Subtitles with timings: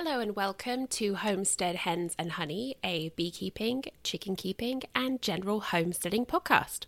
[0.00, 6.24] Hello and welcome to Homestead Hens and Honey, a beekeeping, chicken keeping, and general homesteading
[6.24, 6.86] podcast.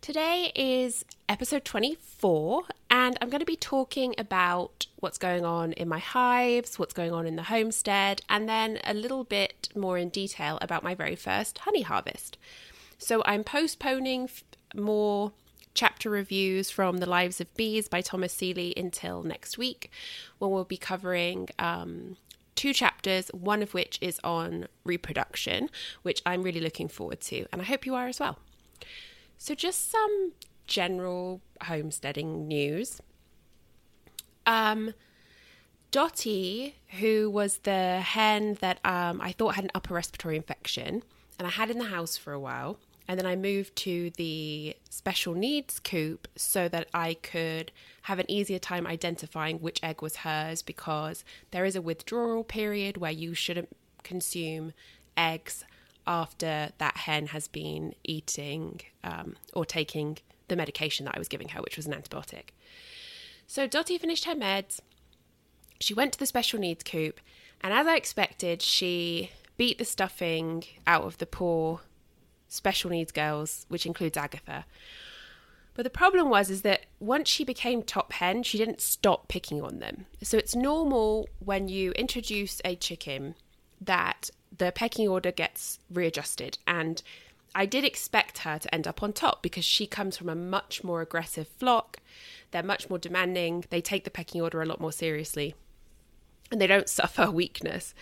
[0.00, 5.90] Today is episode 24, and I'm going to be talking about what's going on in
[5.90, 10.08] my hives, what's going on in the homestead, and then a little bit more in
[10.08, 12.38] detail about my very first honey harvest.
[12.96, 14.30] So I'm postponing
[14.74, 15.32] more
[15.74, 19.90] chapter reviews from The Lives of Bees by Thomas Seeley until next week,
[20.38, 22.16] when we'll be covering um,
[22.54, 25.70] two chapters, one of which is on reproduction,
[26.02, 28.38] which I'm really looking forward to, and I hope you are as well.
[29.38, 30.32] So, just some
[30.66, 33.00] general homesteading news.
[34.46, 34.94] Um,
[35.90, 41.02] Dottie, who was the hen that um, I thought had an upper respiratory infection,
[41.38, 44.76] and I had in the house for a while, and then I moved to the
[44.88, 50.16] special needs coop so that I could have an easier time identifying which egg was
[50.16, 54.72] hers because there is a withdrawal period where you shouldn't consume
[55.16, 55.64] eggs
[56.06, 61.48] after that hen has been eating um, or taking the medication that I was giving
[61.50, 62.50] her, which was an antibiotic.
[63.46, 64.80] So Dottie finished her meds.
[65.80, 67.20] She went to the special needs coop,
[67.60, 71.80] and as I expected, she beat the stuffing out of the poor
[72.52, 74.66] special needs girls, which includes Agatha.
[75.74, 79.62] But the problem was is that once she became top hen, she didn't stop picking
[79.62, 80.04] on them.
[80.22, 83.34] So it's normal when you introduce a chicken
[83.80, 87.02] that the pecking order gets readjusted and
[87.54, 90.84] I did expect her to end up on top because she comes from a much
[90.84, 91.98] more aggressive flock.
[92.50, 93.64] They're much more demanding.
[93.70, 95.54] They take the pecking order a lot more seriously
[96.50, 97.94] and they don't suffer weakness.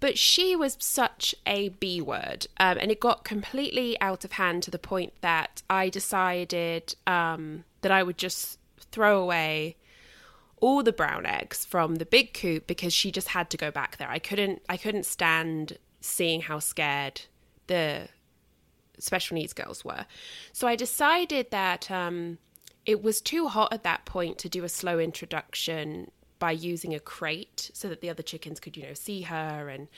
[0.00, 4.62] But she was such a B word, um, and it got completely out of hand
[4.64, 8.58] to the point that I decided um, that I would just
[8.92, 9.76] throw away
[10.60, 13.96] all the brown eggs from the big coop because she just had to go back
[13.96, 14.08] there.
[14.08, 17.22] I couldn't I couldn't stand seeing how scared
[17.66, 18.08] the
[18.98, 20.06] special needs girls were.
[20.52, 22.38] So I decided that um,
[22.84, 27.00] it was too hot at that point to do a slow introduction by using a
[27.00, 29.88] crate so that the other chickens could, you know, see her and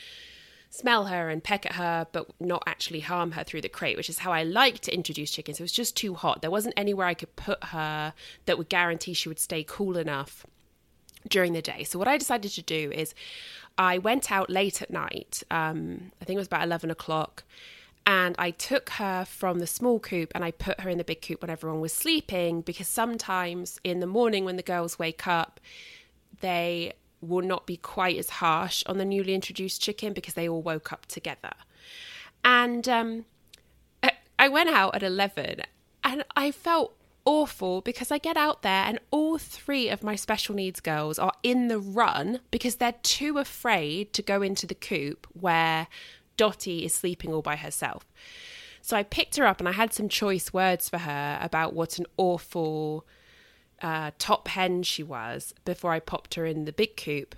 [0.71, 4.09] smell her and peck at her, but not actually harm her through the crate, which
[4.09, 5.59] is how I like to introduce chickens.
[5.59, 6.43] It was just too hot.
[6.43, 8.15] There wasn't anywhere I could put her
[8.47, 10.47] that would guarantee she would stay cool enough
[11.29, 11.85] during the day.
[11.85, 13.15] So what I decided to do is
[13.77, 15.43] I went out late at night.
[15.51, 17.45] Um, I think it was about 11 o'clock.
[18.07, 21.21] And I took her from the small coop and I put her in the big
[21.21, 25.61] coop when everyone was sleeping because sometimes in the morning when the girls wake up,
[26.41, 30.63] they will not be quite as harsh on the newly introduced chicken because they all
[30.63, 31.53] woke up together.
[32.45, 33.25] And um,
[34.39, 35.61] I went out at 11
[36.03, 36.97] and I felt
[37.27, 41.35] awful because I get out there and all three of my special needs girls are
[41.43, 45.89] in the run because they're too afraid to go into the coop where
[46.39, 48.07] Dottie is sleeping all by herself.
[48.81, 51.99] So I picked her up and I had some choice words for her about what
[51.99, 53.07] an awful
[53.83, 57.35] uh, top hen she was before I popped her in the big coop.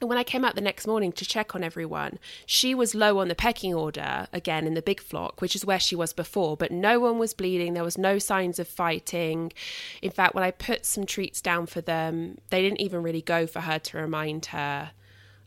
[0.00, 3.18] And when I came out the next morning to check on everyone, she was low
[3.18, 6.56] on the pecking order again in the big flock, which is where she was before,
[6.56, 7.74] but no one was bleeding.
[7.74, 9.52] There was no signs of fighting.
[10.00, 13.46] In fact, when I put some treats down for them, they didn't even really go
[13.46, 14.92] for her to remind her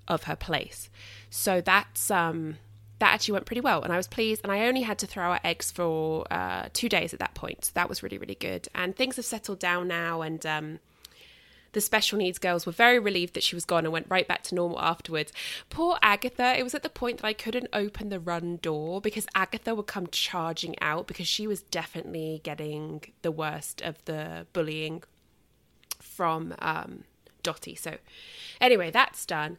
[0.08, 0.90] of her place.
[1.32, 2.58] So that's um
[3.04, 4.42] that actually went pretty well and I was pleased.
[4.44, 7.66] And I only had to throw out eggs for uh, two days at that point.
[7.66, 8.70] So that was really, really good.
[8.74, 10.22] And things have settled down now.
[10.22, 10.80] And um,
[11.74, 14.42] the special needs girls were very relieved that she was gone and went right back
[14.44, 15.34] to normal afterwards.
[15.70, 19.28] Poor Agatha, it was at the point that I couldn't open the run door because
[19.36, 25.04] Agatha would come charging out because she was definitely getting the worst of the bullying
[26.00, 27.04] from um,
[27.42, 27.76] Dottie.
[27.76, 27.98] So,
[28.62, 29.58] anyway, that's done.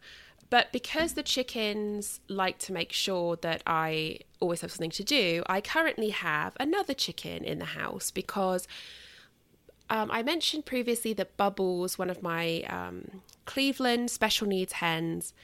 [0.54, 5.42] But because the chickens like to make sure that I always have something to do,
[5.48, 8.68] I currently have another chicken in the house because
[9.90, 15.34] um, I mentioned previously that Bubbles, one of my um, Cleveland special needs hens,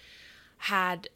[0.58, 1.08] had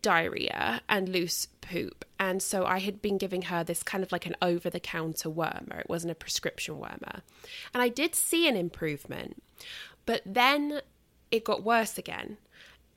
[0.00, 2.04] diarrhea and loose poop.
[2.20, 5.28] And so I had been giving her this kind of like an over the counter
[5.28, 5.80] wormer.
[5.80, 7.22] It wasn't a prescription wormer.
[7.74, 9.42] And I did see an improvement,
[10.06, 10.82] but then
[11.32, 12.36] it got worse again.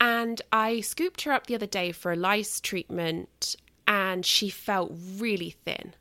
[0.04, 3.56] And I scooped her up the other day for a lice treatment,
[3.88, 5.94] and she felt really thin.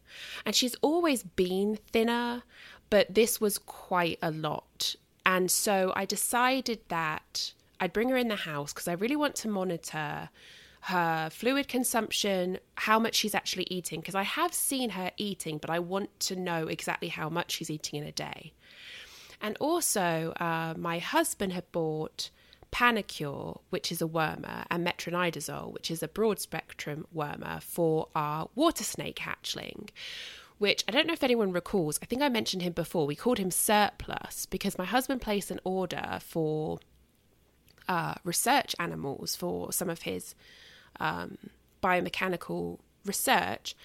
[0.45, 2.43] And she's always been thinner,
[2.89, 4.97] but this was quite a lot.
[5.25, 9.35] And so I decided that I'd bring her in the house because I really want
[9.35, 10.29] to monitor
[10.81, 15.69] her fluid consumption, how much she's actually eating, because I have seen her eating, but
[15.69, 18.51] I want to know exactly how much she's eating in a day.
[19.39, 22.31] And also, uh, my husband had bought
[22.73, 28.49] Panacur, which is a wormer, and metronidazole, which is a broad spectrum wormer for our
[28.55, 29.89] water snake hatchling.
[30.57, 31.99] Which I don't know if anyone recalls.
[32.01, 33.05] I think I mentioned him before.
[33.05, 36.79] We called him Surplus because my husband placed an order for
[37.87, 40.33] uh, research animals for some of his
[40.99, 41.37] um,
[41.83, 43.75] biomechanical research.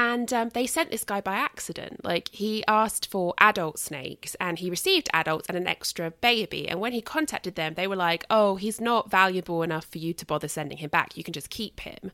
[0.00, 2.04] And um, they sent this guy by accident.
[2.04, 6.68] Like, he asked for adult snakes and he received adults and an extra baby.
[6.68, 10.12] And when he contacted them, they were like, oh, he's not valuable enough for you
[10.14, 11.16] to bother sending him back.
[11.16, 11.98] You can just keep him.
[12.00, 12.12] And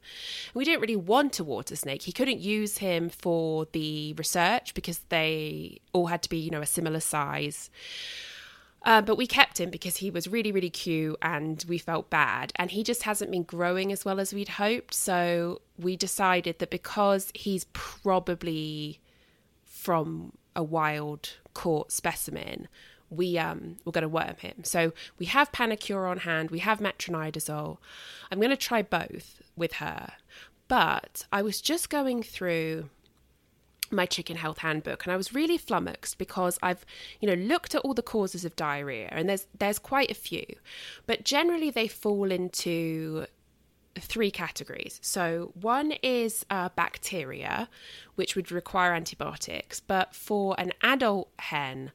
[0.54, 2.00] we didn't really want a water snake.
[2.00, 6.62] He couldn't use him for the research because they all had to be, you know,
[6.62, 7.68] a similar size.
[8.84, 12.52] Uh, but we kept him because he was really, really cute and we felt bad.
[12.56, 14.92] And he just hasn't been growing as well as we'd hoped.
[14.92, 19.00] So we decided that because he's probably
[19.64, 22.68] from a wild caught specimen,
[23.10, 24.64] we um we're going to worm him.
[24.64, 27.78] So we have Panacur on hand, we have metronidazole.
[28.30, 30.12] I'm going to try both with her.
[30.68, 32.90] But I was just going through
[33.90, 36.84] my chicken health handbook and I was really flummoxed because I've
[37.20, 40.46] you know looked at all the causes of diarrhea and there's there's quite a few.
[41.06, 43.26] But generally they fall into
[43.96, 44.98] three categories.
[45.02, 47.68] So one is uh, bacteria
[48.16, 51.92] which would require antibiotics but for an adult hen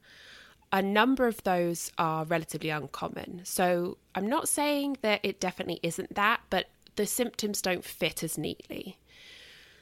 [0.72, 3.42] a number of those are relatively uncommon.
[3.44, 8.38] So I'm not saying that it definitely isn't that but the symptoms don't fit as
[8.38, 8.98] neatly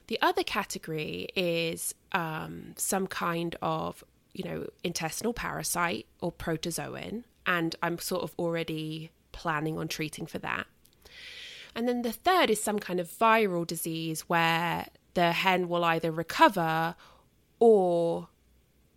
[0.07, 7.75] the other category is um, some kind of, you know, intestinal parasite or protozoan, and
[7.83, 10.65] I'm sort of already planning on treating for that.
[11.75, 16.11] And then the third is some kind of viral disease where the hen will either
[16.11, 16.95] recover
[17.59, 18.29] or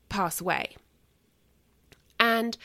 [0.09, 0.77] pass away.
[2.19, 2.57] And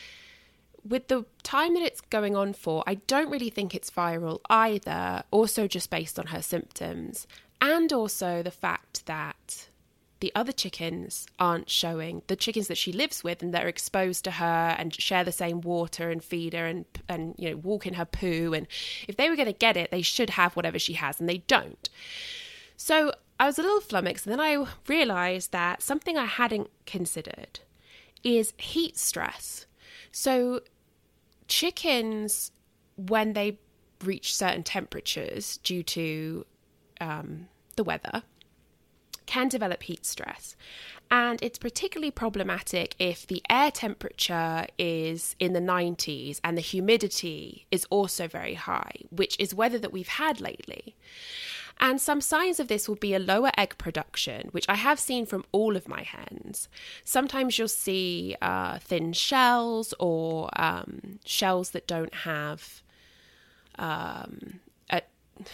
[0.88, 5.24] with the time that it's going on for, I don't really think it's viral either,
[5.31, 7.27] also just based on her symptoms
[7.65, 9.67] and also the fact that
[10.19, 14.31] the other chickens aren't showing the chickens that she lives with and they're exposed to
[14.31, 17.95] her and share the same water and feed her and and you know walk in
[17.95, 18.53] her poo.
[18.53, 18.67] And
[19.07, 21.39] if they were going to get it they should have whatever she has and they
[21.39, 21.89] don't.
[22.77, 27.59] So i was a little flummoxed and then i realized that something i hadn't considered
[28.23, 29.65] is heat stress.
[30.12, 30.62] So
[31.47, 32.51] chickens
[32.95, 33.59] when they
[34.03, 36.45] reach certain temperatures due to
[37.01, 38.24] um, the weather
[39.25, 40.56] can develop heat stress.
[41.12, 47.66] And it's particularly problematic if the air temperature is in the 90s and the humidity
[47.72, 50.95] is also very high, which is weather that we've had lately.
[51.80, 55.25] And some signs of this will be a lower egg production, which I have seen
[55.25, 56.69] from all of my hens.
[57.04, 62.81] Sometimes you'll see uh, thin shells or um, shells that don't have
[63.77, 64.62] um,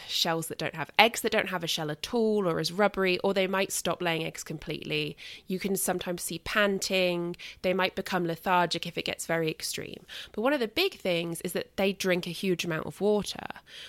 [0.07, 3.17] shells that don't have eggs that don't have a shell at all or is rubbery
[3.19, 5.17] or they might stop laying eggs completely.
[5.47, 7.35] You can sometimes see panting.
[7.61, 10.05] They might become lethargic if it gets very extreme.
[10.31, 13.47] But one of the big things is that they drink a huge amount of water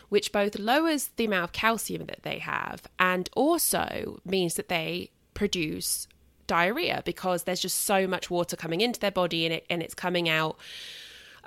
[0.09, 5.11] which both lowers the amount of calcium that they have and also means that they
[5.35, 6.09] produce
[6.47, 9.95] diarrhea because there's just so much water coming into their body and, it, and it's
[9.95, 10.57] coming out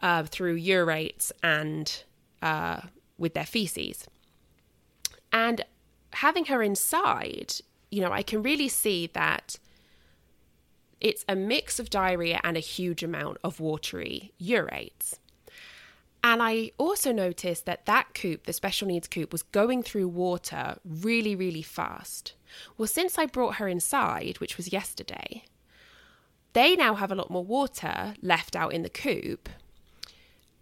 [0.02, 2.04] uh, through urates and
[2.42, 2.82] uh,
[3.18, 4.08] with their feces
[5.36, 5.65] and
[6.13, 7.56] having her inside,
[7.92, 9.60] you know, I can really see that
[11.01, 15.20] it's a mix of diarrhea and a huge amount of watery urates.
[16.24, 20.77] And I also noticed that that coop, the special needs coop, was going through water
[20.86, 22.34] really, really fast.
[22.77, 25.44] Well, since I brought her inside, which was yesterday,
[26.54, 29.50] they now have a lot more water left out in the coop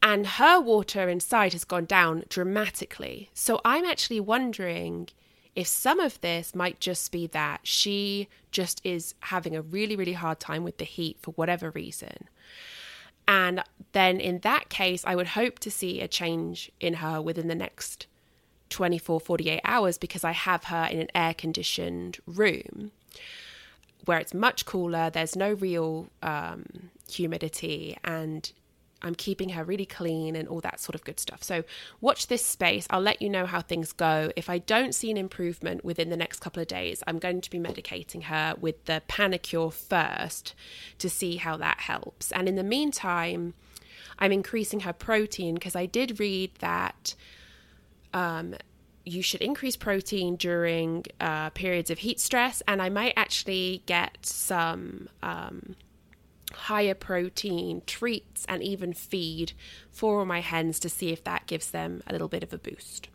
[0.03, 3.29] and her water inside has gone down dramatically.
[3.33, 5.07] So I'm actually wondering
[5.55, 10.13] if some of this might just be that she just is having a really, really
[10.13, 12.27] hard time with the heat for whatever reason.
[13.29, 17.47] And then in that case, I would hope to see a change in her within
[17.47, 18.07] the next
[18.71, 22.91] 24, 48 hours because I have her in an air conditioned room
[24.03, 26.65] where it's much cooler, there's no real um,
[27.09, 28.51] humidity, and
[29.03, 31.43] I'm keeping her really clean and all that sort of good stuff.
[31.43, 31.63] So,
[32.01, 32.87] watch this space.
[32.89, 34.31] I'll let you know how things go.
[34.35, 37.49] If I don't see an improvement within the next couple of days, I'm going to
[37.49, 40.55] be medicating her with the Panacur first
[40.99, 42.31] to see how that helps.
[42.31, 43.53] And in the meantime,
[44.19, 47.15] I'm increasing her protein because I did read that
[48.13, 48.55] um,
[49.05, 54.25] you should increase protein during uh, periods of heat stress, and I might actually get
[54.25, 55.09] some.
[55.21, 55.75] Um,
[56.55, 59.53] higher protein treats and even feed
[59.89, 63.09] for my hens to see if that gives them a little bit of a boost.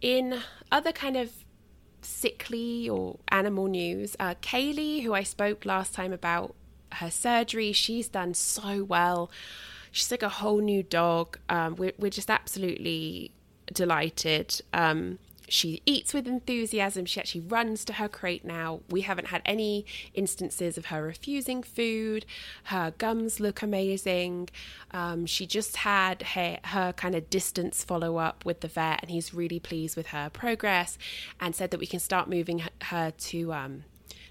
[0.00, 0.40] In
[0.70, 1.32] other kind of
[2.02, 6.54] sickly or animal news, uh, Kaylee, who I spoke last time about
[6.92, 9.30] her surgery, she's done so well.
[9.90, 11.38] She's like a whole new dog.
[11.48, 13.32] Um, we're, we're just absolutely
[13.72, 14.60] delighted.
[14.72, 17.06] Um, she eats with enthusiasm.
[17.06, 18.80] She actually runs to her crate now.
[18.90, 22.26] We haven't had any instances of her refusing food.
[22.64, 24.48] Her gums look amazing.
[24.90, 29.10] Um, she just had her, her kind of distance follow up with the vet, and
[29.10, 30.98] he's really pleased with her progress
[31.40, 33.52] and said that we can start moving her to.
[33.52, 33.84] Um,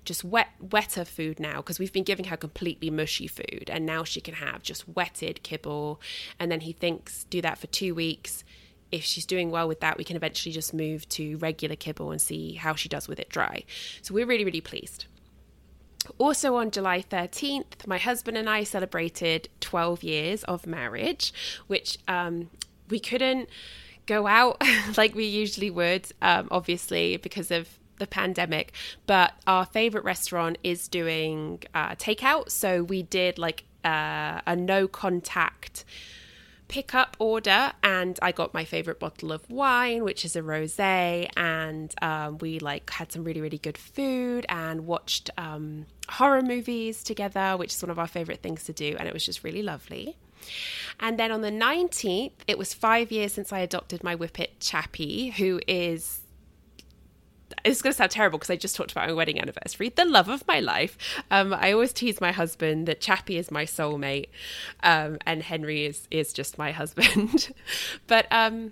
[0.06, 4.04] just wet wetter food now because we've been giving her completely mushy food and now
[4.04, 6.00] she can have just wetted kibble
[6.40, 8.44] and then he thinks do that for 2 weeks
[8.92, 12.22] if she's doing well with that, we can eventually just move to regular kibble and
[12.22, 13.64] see how she does with it dry.
[14.02, 15.06] So we're really, really pleased.
[16.18, 21.34] Also, on July 13th, my husband and I celebrated 12 years of marriage,
[21.68, 22.50] which um,
[22.90, 23.50] we couldn't
[24.06, 24.62] go out
[24.98, 28.74] like we usually would, um, obviously, because of the pandemic.
[29.08, 32.52] But our favorite restaurant is doing uh, takeout.
[32.52, 35.86] So we did like uh, a no contact
[36.68, 41.94] pickup order and I got my favorite bottle of wine, which is a rosé, and
[42.02, 47.58] um, we like had some really really good food and watched um, horror movies together,
[47.58, 50.18] which is one of our favorite things to do, and it was just really lovely.
[51.00, 55.32] And then on the 19th, it was five years since I adopted my whippet Chappie,
[55.32, 56.22] who is
[57.66, 60.30] it's going to sound terrible because I just talked about my wedding anniversary, the love
[60.30, 60.98] of my life.
[61.32, 64.30] Um, I always tease my husband that Chappie is my soulmate,
[64.84, 67.54] um, and Henry is is just my husband.
[68.08, 68.72] but um,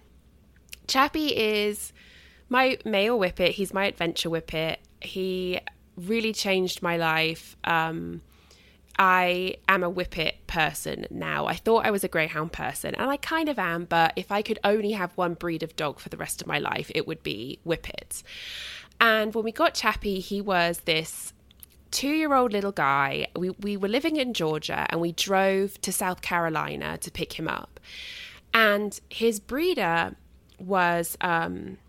[0.87, 1.91] Chappie is
[2.49, 3.51] my male whippet.
[3.51, 4.77] He's my adventure whippet.
[5.01, 5.59] He
[5.97, 7.57] really changed my life.
[7.63, 8.21] Um,
[8.97, 11.47] I am a whippet person now.
[11.47, 14.43] I thought I was a greyhound person, and I kind of am, but if I
[14.43, 17.23] could only have one breed of dog for the rest of my life, it would
[17.23, 18.23] be whippets.
[19.03, 21.33] And when we got Chappie, he was this
[21.91, 23.27] two year old little guy.
[23.35, 27.49] We, we were living in Georgia and we drove to South Carolina to pick him
[27.49, 27.81] up.
[28.53, 30.15] And his breeder
[30.57, 31.79] was um,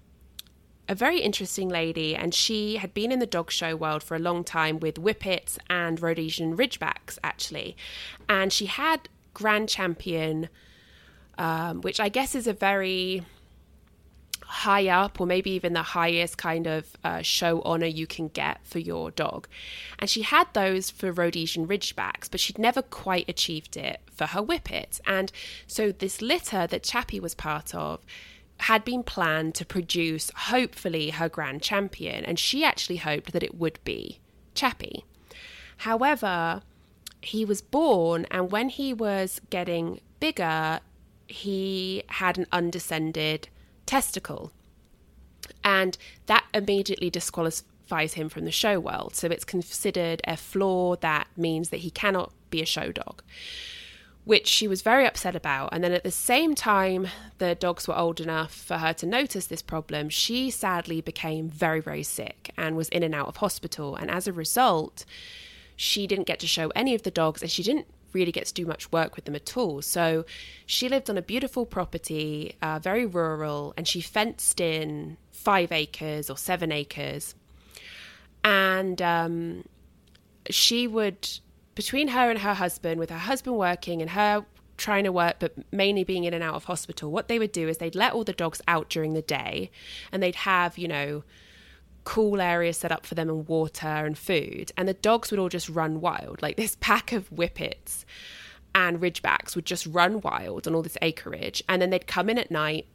[0.88, 4.18] a very interesting lady, and she had been in the dog show world for a
[4.18, 7.76] long time with Whippets and Rhodesian Ridgebacks, actually.
[8.28, 10.48] And she had Grand Champion,
[11.38, 13.22] um, which I guess is a very
[14.54, 18.64] high up, or maybe even the highest kind of uh, show honor you can get
[18.64, 19.48] for your dog.
[19.98, 24.40] And she had those for Rhodesian Ridgebacks, but she'd never quite achieved it for her
[24.40, 25.00] Whippet.
[25.06, 25.32] And
[25.66, 28.00] so this litter that Chappie was part of
[28.58, 33.56] had been planned to produce, hopefully, her grand champion, and she actually hoped that it
[33.56, 34.20] would be
[34.54, 35.04] Chappie.
[35.78, 36.62] However,
[37.20, 40.78] he was born, and when he was getting bigger,
[41.26, 43.48] he had an undescended
[43.86, 44.52] testicle.
[45.62, 49.14] And that immediately disqualifies him from the show world.
[49.14, 53.22] So it's considered a flaw that means that he cannot be a show dog
[54.24, 55.68] which she was very upset about.
[55.72, 59.46] And then at the same time, the dogs were old enough for her to notice
[59.46, 60.08] this problem.
[60.08, 63.96] She sadly became very, very sick and was in and out of hospital.
[63.96, 65.04] And as a result,
[65.76, 68.54] she didn't get to show any of the dogs and she didn't really get to
[68.54, 69.82] do much work with them at all.
[69.82, 70.24] So
[70.64, 76.30] she lived on a beautiful property, uh, very rural, and she fenced in five acres
[76.30, 77.34] or seven acres.
[78.42, 79.64] And um,
[80.48, 81.28] she would
[81.74, 84.44] between her and her husband, with her husband working and her
[84.76, 87.68] trying to work, but mainly being in and out of hospital, what they would do
[87.68, 89.70] is they'd let all the dogs out during the day
[90.12, 91.22] and they'd have, you know,
[92.04, 94.72] cool areas set up for them and water and food.
[94.76, 96.42] And the dogs would all just run wild.
[96.42, 98.04] Like this pack of whippets
[98.74, 101.62] and ridgebacks would just run wild on all this acreage.
[101.68, 102.86] And then they'd come in at night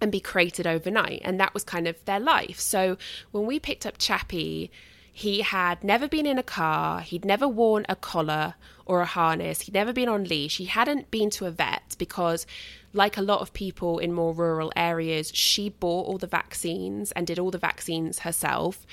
[0.00, 1.20] and be crated overnight.
[1.24, 2.58] And that was kind of their life.
[2.58, 2.96] So
[3.30, 4.70] when we picked up Chappie,
[5.12, 8.54] he had never been in a car, he'd never worn a collar
[8.86, 12.46] or a harness, he'd never been on leash, he hadn't been to a vet because,
[12.94, 17.26] like a lot of people in more rural areas, she bought all the vaccines and
[17.26, 18.86] did all the vaccines herself.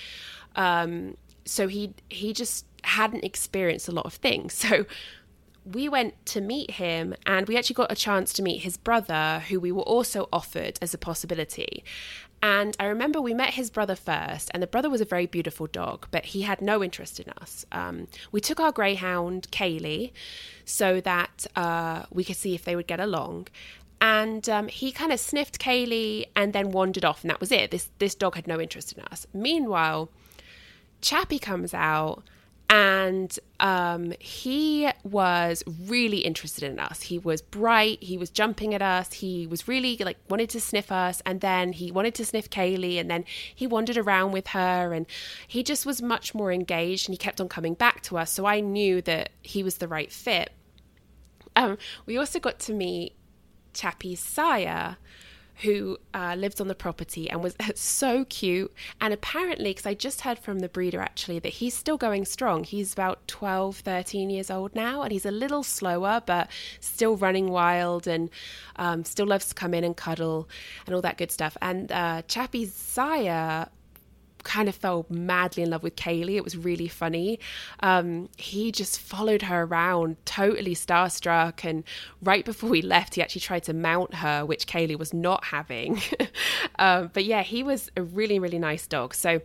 [0.57, 4.53] Um, so he he just hadn't experienced a lot of things.
[4.69, 4.85] So
[5.65, 9.43] we went to meet him and we actually got a chance to meet his brother,
[9.49, 11.83] who we were also offered as a possibility.
[12.41, 15.67] And I remember we met his brother first, and the brother was a very beautiful
[15.67, 17.65] dog, but he had no interest in us.
[17.71, 20.11] Um, we took our greyhound, Kaylee,
[20.63, 23.47] so that uh, we could see if they would get along.
[23.99, 27.71] And um, he kind of sniffed Kaylee and then wandered off, and that was it.
[27.71, 29.27] This this dog had no interest in us.
[29.33, 30.09] Meanwhile,
[31.01, 32.23] Chappie comes out
[32.69, 37.01] and um, he was really interested in us.
[37.01, 38.01] He was bright.
[38.03, 39.13] He was jumping at us.
[39.13, 42.99] He was really like wanted to sniff us, and then he wanted to sniff Kaylee,
[42.99, 45.07] and then he wandered around with her, and
[45.47, 48.31] he just was much more engaged, and he kept on coming back to us.
[48.31, 50.51] So I knew that he was the right fit.
[51.55, 53.13] Um, we also got to meet
[53.73, 54.97] Chappie's sire,
[55.61, 58.73] who uh, lives on the property and was so cute.
[59.01, 62.63] And apparently, because I just heard from the breeder actually that he's still going strong.
[62.63, 66.49] He's about 12, 13 years old now, and he's a little slower, but
[66.79, 68.29] still running wild and
[68.77, 70.47] um, still loves to come in and cuddle
[70.85, 71.57] and all that good stuff.
[71.61, 73.67] And uh, Chappie's sire
[74.43, 76.35] kind of fell madly in love with Kaylee.
[76.35, 77.39] It was really funny.
[77.81, 81.63] Um, he just followed her around, totally starstruck.
[81.63, 81.83] And
[82.21, 86.01] right before we left, he actually tried to mount her, which Kaylee was not having.
[86.77, 89.13] um, but yeah, he was a really, really nice dog.
[89.13, 89.41] So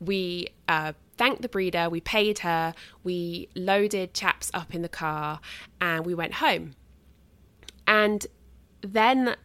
[0.00, 5.40] we uh, thanked the breeder, we paid her, we loaded Chaps up in the car,
[5.80, 6.74] and we went home.
[7.86, 8.26] And
[8.82, 9.36] then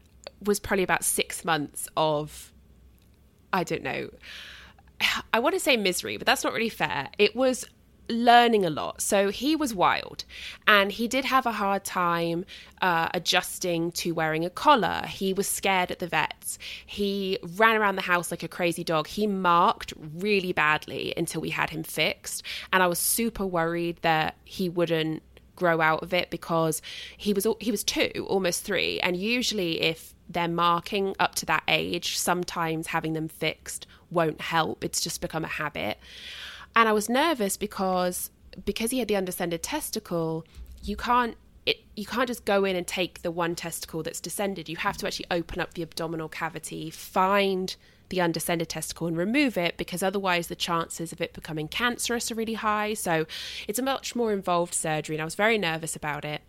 [0.44, 2.52] was probably about six months of,
[3.54, 4.10] I don't know
[5.34, 7.10] I want to say misery, but that's not really fair.
[7.18, 7.66] It was
[8.12, 9.02] learning a lot.
[9.02, 10.26] So he was wild
[10.68, 12.46] and he did have a hard time
[12.82, 15.04] uh, adjusting to wearing a collar.
[15.08, 16.60] He was scared at the vets.
[16.86, 19.08] He ran around the house like a crazy dog.
[19.08, 22.44] He marked really badly until we had him fixed.
[22.74, 25.24] And I was super worried that he wouldn't
[25.56, 26.82] grow out of it because
[27.18, 31.64] he was he was 2 almost 3 and usually if they're marking up to that
[31.68, 34.84] age sometimes having them fixed won't help.
[34.84, 35.98] It's just become a habit.
[36.76, 38.32] And I was nervous because
[38.66, 40.46] because he had the undescended testicle,
[40.84, 41.36] you can't
[41.66, 44.68] it, you can't just go in and take the one testicle that's descended.
[44.68, 47.76] You have to actually open up the abdominal cavity, find
[48.10, 52.36] the undescended testicle and remove it because otherwise the chances of it becoming cancerous are
[52.36, 52.94] really high.
[52.94, 53.26] So
[53.68, 56.42] it's a much more involved surgery and I was very nervous about it.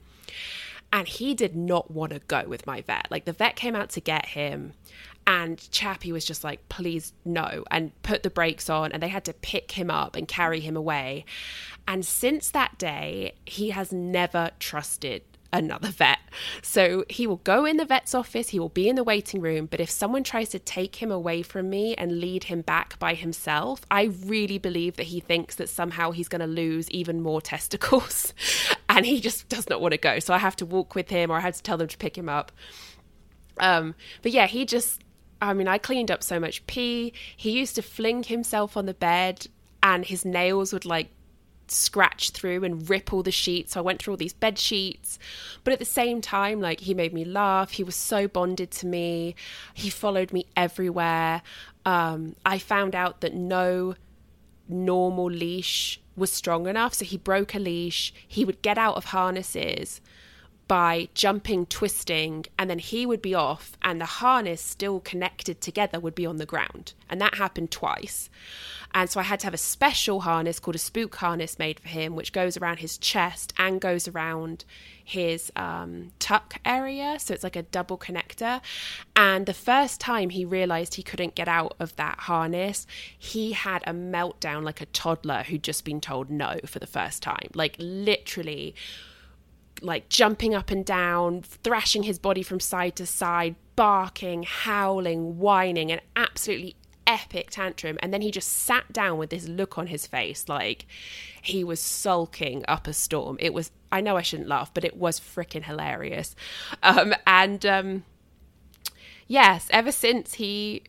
[0.93, 3.09] And he did not want to go with my vet.
[3.11, 4.75] Like the vet came out to get him
[5.27, 8.93] and Chappie was just like, please no, and put the brakes on.
[8.93, 11.25] And they had to pick him up and carry him away.
[11.87, 15.23] And since that day, he has never trusted
[15.53, 16.19] another vet.
[16.63, 19.67] So he will go in the vet's office, he will be in the waiting room,
[19.67, 23.15] but if someone tries to take him away from me and lead him back by
[23.15, 27.41] himself, I really believe that he thinks that somehow he's going to lose even more
[27.53, 28.33] testicles
[28.89, 30.19] and he just does not want to go.
[30.19, 32.17] So I have to walk with him or I have to tell them to pick
[32.17, 32.53] him up.
[33.59, 35.03] Um, but yeah, he just
[35.43, 37.13] I mean, I cleaned up so much pee.
[37.37, 39.49] He used to fling himself on the bed
[39.83, 41.09] and his nails would like
[41.71, 43.73] scratch through and rip all the sheets.
[43.73, 45.19] So I went through all these bed sheets.
[45.65, 47.73] But at the same time, like he made me laugh.
[47.73, 49.35] He was so bonded to me.
[49.75, 51.43] He followed me everywhere.
[51.85, 53.95] Um, I found out that no
[54.69, 56.95] normal leash was strong enough.
[56.95, 58.13] So he broke a leash.
[58.27, 60.01] He would get out of harnesses
[60.73, 66.01] by jumping, twisting, and then he would be off, and the harness still connected together
[66.01, 66.95] would be on the ground.
[67.11, 68.31] And that happened twice.
[68.95, 71.89] And so I had to have a special harness called a spook harness made for
[71.89, 74.65] him, which goes around his chest and goes around
[75.05, 77.19] his um, tuck area.
[77.19, 78.63] So it's like a double connector.
[79.15, 82.87] And the first time he realized he couldn't get out of that harness,
[83.19, 87.23] he had a meltdown like a toddler who'd just been told no for the first
[87.23, 87.51] time.
[87.53, 88.75] Like literally
[89.83, 95.91] like jumping up and down, thrashing his body from side to side, barking, howling, whining,
[95.91, 97.99] an absolutely epic tantrum.
[98.03, 100.87] And then he just sat down with this look on his face like
[101.41, 103.37] he was sulking up a storm.
[103.41, 106.35] It was, I know I shouldn't laugh, but it was freaking hilarious.
[106.83, 108.05] Um, and um,
[109.27, 110.85] yes, ever since he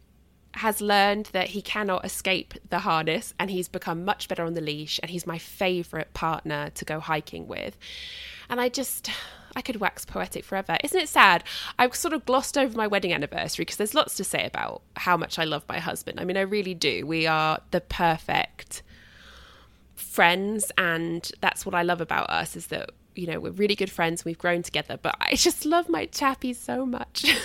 [0.55, 4.61] has learned that he cannot escape the harness and he's become much better on the
[4.61, 7.77] leash and he's my favorite partner to go hiking with
[8.49, 9.09] and I just,
[9.55, 10.77] I could wax poetic forever.
[10.83, 11.43] Isn't it sad?
[11.79, 15.17] I've sort of glossed over my wedding anniversary because there's lots to say about how
[15.17, 16.19] much I love my husband.
[16.19, 17.05] I mean, I really do.
[17.07, 18.83] We are the perfect
[19.95, 23.89] friends, and that's what I love about us is that you know we're really good
[23.89, 27.25] friends we've grown together but i just love my chappie so much.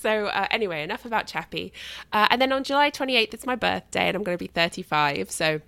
[0.00, 1.72] So uh, anyway enough about chappie.
[2.12, 5.30] Uh, and then on july 28th it's my birthday and i'm going to be 35
[5.30, 5.60] so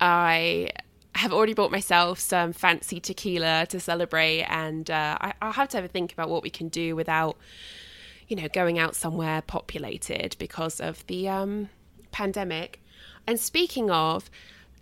[0.00, 0.70] i
[1.16, 5.76] have already bought myself some fancy tequila to celebrate, and uh, I, will have to
[5.76, 7.36] have a think about what we can do without,
[8.26, 11.68] you know, going out somewhere populated because of the um,
[12.10, 12.80] pandemic.
[13.26, 14.28] And speaking of,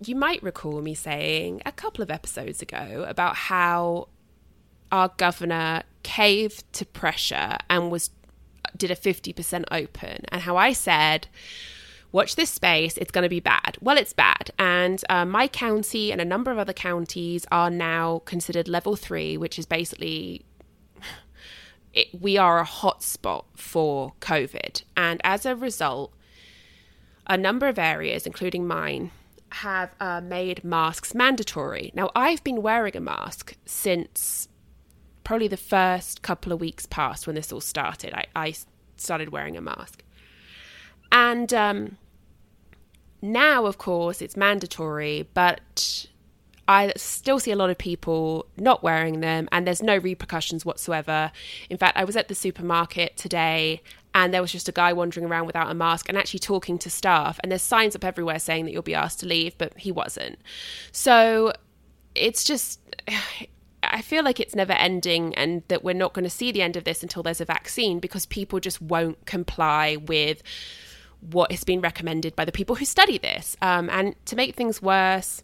[0.06, 4.08] you might recall me saying a couple of episodes ago about how
[4.90, 8.10] our governor caved to pressure and was
[8.76, 11.28] did a 50% open and how I said
[12.12, 13.78] watch this space, it's going to be bad.
[13.80, 14.50] Well, it's bad.
[14.58, 19.36] And uh, my county and a number of other counties are now considered level three,
[19.36, 20.44] which is basically
[21.94, 24.82] it, we are a hotspot for COVID.
[24.96, 26.12] And as a result,
[27.26, 29.10] a number of areas, including mine,
[29.54, 31.92] have uh, made masks mandatory.
[31.94, 34.48] Now, I've been wearing a mask since
[35.24, 38.12] probably the first couple of weeks past when this all started.
[38.14, 38.54] I, I
[38.96, 40.02] started wearing a mask.
[41.10, 41.98] And um,
[43.20, 46.06] now, of course, it's mandatory, but
[46.66, 51.30] I still see a lot of people not wearing them, and there's no repercussions whatsoever.
[51.68, 53.82] In fact, I was at the supermarket today
[54.14, 56.90] and there was just a guy wandering around without a mask and actually talking to
[56.90, 59.90] staff and there's signs up everywhere saying that you'll be asked to leave but he
[59.90, 60.38] wasn't
[60.90, 61.52] so
[62.14, 62.80] it's just
[63.84, 66.76] I feel like it's never ending and that we're not going to see the end
[66.76, 70.42] of this until there's a vaccine because people just won't comply with
[71.20, 73.56] what has been recommended by the people who study this.
[73.60, 75.42] Um, and to make things worse,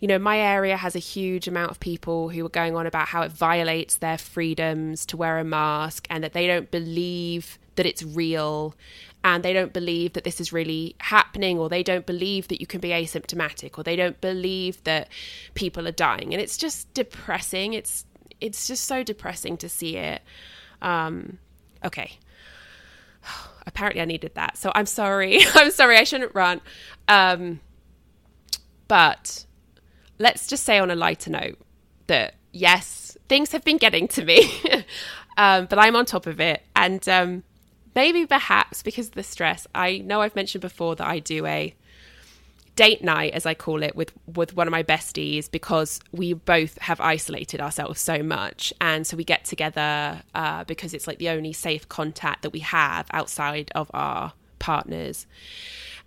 [0.00, 3.08] you know, my area has a huge amount of people who are going on about
[3.08, 7.86] how it violates their freedoms to wear a mask and that they don't believe that
[7.86, 8.74] it's real
[9.26, 12.66] and they don't believe that this is really happening or they don't believe that you
[12.66, 15.08] can be asymptomatic or they don't believe that
[15.54, 16.32] people are dying.
[16.32, 17.74] And it's just depressing.
[17.74, 18.04] It's
[18.40, 20.22] it's just so depressing to see it.
[20.80, 21.38] Um
[21.84, 22.18] okay.
[23.66, 24.56] Apparently i needed that.
[24.56, 25.40] So i'm sorry.
[25.54, 25.98] I'm sorry.
[25.98, 26.60] I shouldn't run.
[27.08, 27.58] Um
[28.86, 29.44] but
[30.20, 31.58] let's just say on a lighter note
[32.06, 34.48] that yes things have been getting to me.
[35.38, 36.62] Um, but i'm on top of it.
[36.74, 37.42] And um
[37.96, 39.66] maybe perhaps because of the stress.
[39.74, 41.74] I know I've mentioned before that I do a
[42.76, 46.76] date night as I call it with with one of my besties because we both
[46.82, 51.30] have isolated ourselves so much and so we get together uh, because it's like the
[51.30, 55.26] only safe contact that we have outside of our partners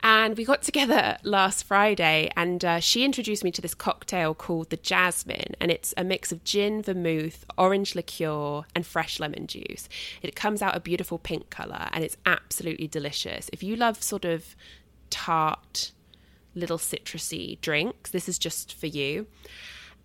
[0.01, 4.69] and we got together last Friday, and uh, she introduced me to this cocktail called
[4.69, 9.89] the Jasmine, and it's a mix of gin, vermouth, orange liqueur, and fresh lemon juice.
[10.21, 13.49] It comes out a beautiful pink color, and it's absolutely delicious.
[13.51, 14.55] If you love sort of
[15.09, 15.91] tart,
[16.55, 19.27] little citrusy drinks, this is just for you.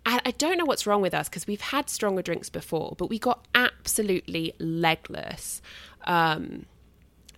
[0.07, 3.17] I don't know what's wrong with us because we've had stronger drinks before, but we
[3.17, 5.63] got absolutely legless.
[6.03, 6.67] Um,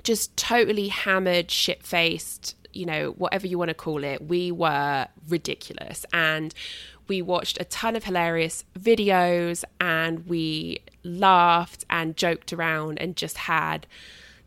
[0.03, 4.27] just totally hammered, shit faced, you know, whatever you want to call it.
[4.27, 6.05] We were ridiculous.
[6.13, 6.53] And
[7.07, 13.37] we watched a ton of hilarious videos and we laughed and joked around and just
[13.37, 13.87] had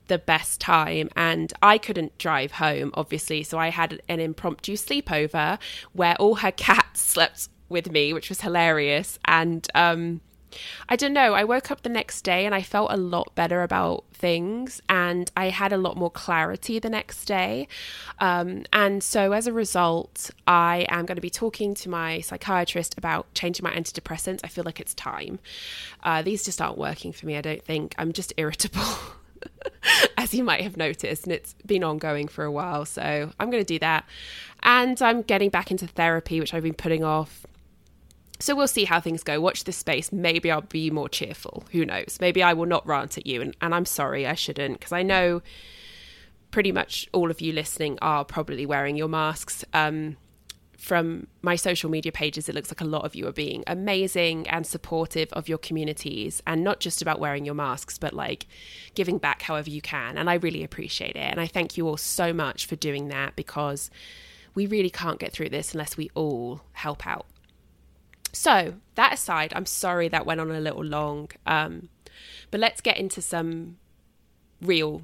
[0.09, 1.09] the best time.
[1.17, 3.43] And I couldn't drive home, obviously.
[3.43, 5.59] So I had an impromptu sleepover
[5.93, 9.19] where all her cats slept with me, which was hilarious.
[9.25, 10.21] And, um,
[10.89, 11.35] I don't know.
[11.35, 15.31] I woke up the next day and I felt a lot better about things and
[15.37, 17.69] I had a lot more clarity the next day.
[18.19, 22.97] Um, and so as a result, I am going to be talking to my psychiatrist
[22.99, 24.41] about changing my antidepressants.
[24.45, 25.39] I feel like it's time.
[26.03, 27.95] Uh, these just aren't working for me, I don't think.
[27.99, 28.83] I'm just irritable.
[30.17, 32.85] as you might have noticed, and it's been ongoing for a while.
[32.85, 34.05] So I'm going to do that.
[34.63, 37.47] And I'm getting back into therapy, which I've been putting off
[38.41, 39.41] so we'll see how things go.
[39.41, 40.11] Watch this space.
[40.13, 41.65] Maybe I'll be more cheerful.
[41.73, 42.19] Who knows?
[42.21, 43.43] Maybe I will not rant at you.
[43.43, 45.43] And, and I'm sorry, I shouldn't, because I know
[46.51, 49.65] pretty much all of you listening are probably wearing your masks.
[49.73, 50.17] Um,
[50.79, 54.49] from my social media pages, it looks like a lot of you are being amazing
[54.49, 58.47] and supportive of your communities and not just about wearing your masks, but like
[58.95, 60.17] giving back however you can.
[60.17, 61.31] And I really appreciate it.
[61.31, 63.91] And I thank you all so much for doing that because
[64.55, 67.27] we really can't get through this unless we all help out.
[68.33, 71.31] So, that aside, I'm sorry that went on a little long.
[71.47, 71.89] Um,
[72.51, 73.79] but let's get into some
[74.61, 75.03] real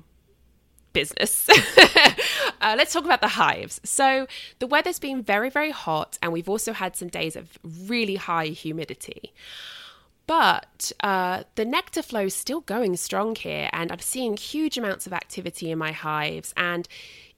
[0.93, 1.49] business.
[2.61, 3.81] uh, let's talk about the hives.
[3.85, 4.27] So,
[4.59, 8.47] the weather's been very, very hot, and we've also had some days of really high
[8.47, 9.33] humidity.
[10.27, 15.07] But uh, the nectar flow is still going strong here, and I'm seeing huge amounts
[15.07, 16.53] of activity in my hives.
[16.57, 16.89] And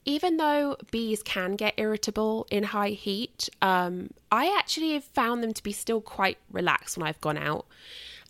[0.09, 5.53] even though bees can get irritable in high heat, um, I actually have found them
[5.53, 7.67] to be still quite relaxed when I've gone out.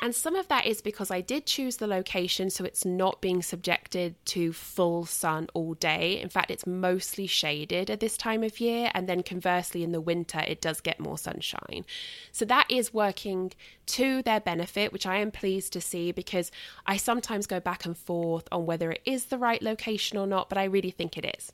[0.02, 3.42] And some of that is because I did choose the location so it's not being
[3.42, 6.20] subjected to full sun all day.
[6.20, 8.92] In fact, it's mostly shaded at this time of year.
[8.94, 11.86] And then conversely, in the winter, it does get more sunshine.
[12.34, 13.54] So that is working
[13.88, 16.52] to their benefit, which I am pleased to see because
[16.86, 20.50] I sometimes go back and forth on whether it is the right location or not,
[20.50, 21.54] but I really think it is.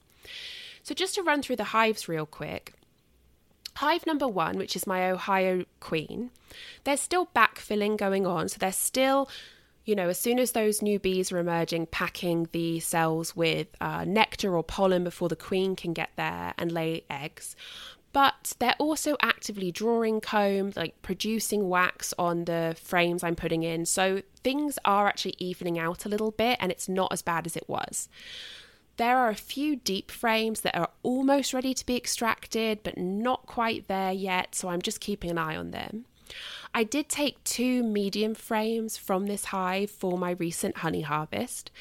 [0.84, 2.74] So, just to run through the hives real quick.
[3.78, 6.32] Hive number one, which is my Ohio Queen,
[6.86, 8.48] there's still backfilling going on.
[8.50, 9.30] So, there's still
[9.86, 14.04] you know, as soon as those new bees are emerging, packing the cells with uh,
[14.04, 17.56] nectar or pollen before the queen can get there and lay eggs.
[18.12, 23.86] But they're also actively drawing comb, like producing wax on the frames I'm putting in.
[23.86, 27.56] So things are actually evening out a little bit and it's not as bad as
[27.56, 28.10] it was.
[28.98, 33.46] There are a few deep frames that are almost ready to be extracted, but not
[33.46, 36.06] quite there yet, so I'm just keeping an eye on them.
[36.74, 41.72] I did take two medium frames from this hive for my recent honey harvest.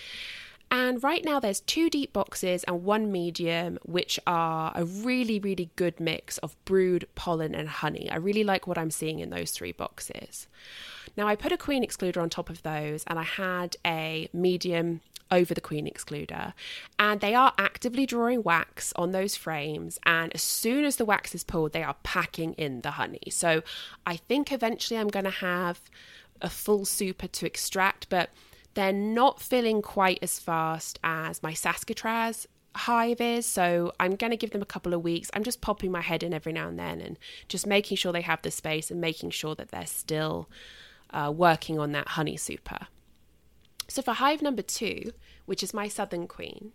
[0.71, 5.71] And right now, there's two deep boxes and one medium, which are a really, really
[5.77, 8.11] good mix of brood, pollen, and honey.
[8.11, 10.49] I really like what I'm seeing in those three boxes.
[11.17, 15.01] Now, I put a queen excluder on top of those, and I had a medium
[15.31, 16.53] over the queen excluder.
[16.99, 19.99] And they are actively drawing wax on those frames.
[20.05, 23.31] And as soon as the wax is pulled they are packing in the honey.
[23.31, 23.63] So
[24.07, 25.81] i think eventually i'm going to have
[26.41, 28.31] a full super to extract but
[28.75, 33.47] they're not filling quite as fast as my saskatraz hive is.
[33.47, 35.31] So i'm going to give them a couple of weeks.
[35.35, 38.23] I'm just popping my head in every now and then and just making sure they
[38.23, 40.49] have the space and making sure that they're still
[41.11, 42.89] uh, working on that honey super
[43.89, 45.13] so for hive number two,
[45.47, 46.73] which is my southern queen,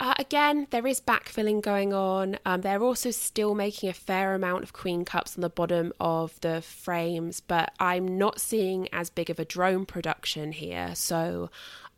[0.00, 2.38] uh, again, there is backfilling going on.
[2.46, 6.40] Um, they're also still making a fair amount of queen cups on the bottom of
[6.40, 10.94] the frames, but I'm not seeing as big of a drone production here.
[10.94, 11.50] So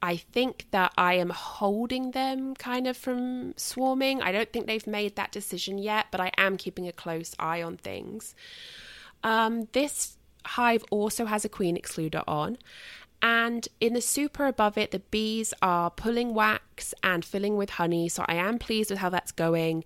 [0.02, 4.20] I think that I am holding them kind of from swarming.
[4.20, 7.62] I don't think they've made that decision yet, but I am keeping a close eye
[7.62, 8.34] on things.
[9.22, 12.58] Um, this hive also has a queen excluder on,
[13.22, 18.08] and in the super above it, the bees are pulling wax and filling with honey.
[18.08, 19.84] So I am pleased with how that's going.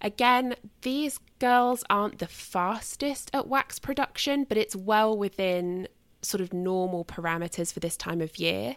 [0.00, 5.88] Again, these girls aren't the fastest at wax production, but it's well within
[6.22, 8.76] sort of normal parameters for this time of year.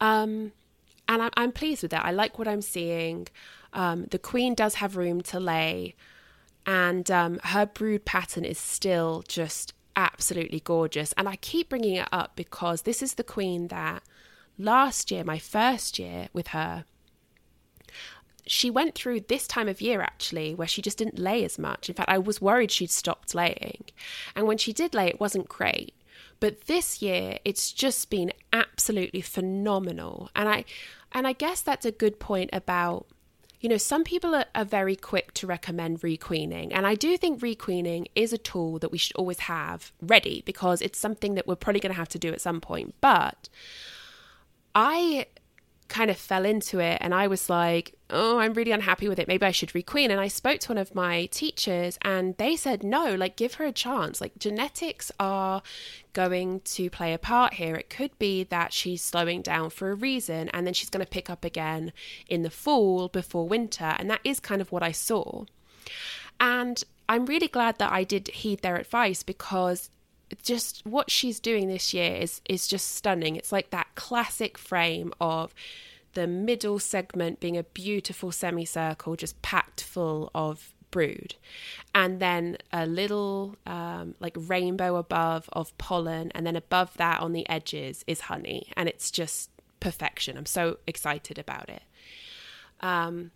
[0.00, 0.50] Um,
[1.08, 2.04] and I'm, I'm, pleased with that.
[2.04, 3.28] I like what I'm seeing.
[3.72, 5.94] Um, the queen does have room to lay,
[6.66, 11.12] and um, her brood pattern is still just absolutely gorgeous.
[11.14, 14.02] And I keep bringing it up because this is the queen that
[14.58, 16.84] last year, my first year with her,
[18.46, 21.88] she went through this time of year actually where she just didn't lay as much.
[21.88, 23.84] In fact, I was worried she'd stopped laying.
[24.34, 25.94] And when she did lay, it wasn't great.
[26.40, 30.28] But this year, it's just been absolutely phenomenal.
[30.34, 30.64] And I
[31.12, 33.06] and I guess that's a good point about
[33.62, 36.72] you know, some people are, are very quick to recommend requeening.
[36.72, 40.82] And I do think requeening is a tool that we should always have ready because
[40.82, 42.96] it's something that we're probably going to have to do at some point.
[43.00, 43.48] But
[44.74, 45.26] I
[45.86, 49.26] kind of fell into it and I was like, oh, I'm really unhappy with it.
[49.26, 50.10] Maybe I should requeen.
[50.10, 53.64] And I spoke to one of my teachers and they said, no, like give her
[53.64, 54.20] a chance.
[54.20, 55.62] Like genetics are
[56.12, 57.74] going to play a part here.
[57.74, 61.10] It could be that she's slowing down for a reason and then she's going to
[61.10, 61.92] pick up again
[62.28, 63.96] in the fall before winter.
[63.98, 65.44] And that is kind of what I saw.
[66.38, 69.90] And I'm really glad that I did heed their advice because
[70.42, 73.36] just what she's doing this year is is just stunning.
[73.36, 75.54] It's like that classic frame of
[76.14, 81.34] the middle segment being a beautiful semicircle just packed full of brood.
[81.94, 87.32] And then a little um, like rainbow above of pollen and then above that on
[87.32, 90.36] the edges is honey and it's just perfection.
[90.36, 91.82] I'm so excited about it.
[92.80, 93.30] Um,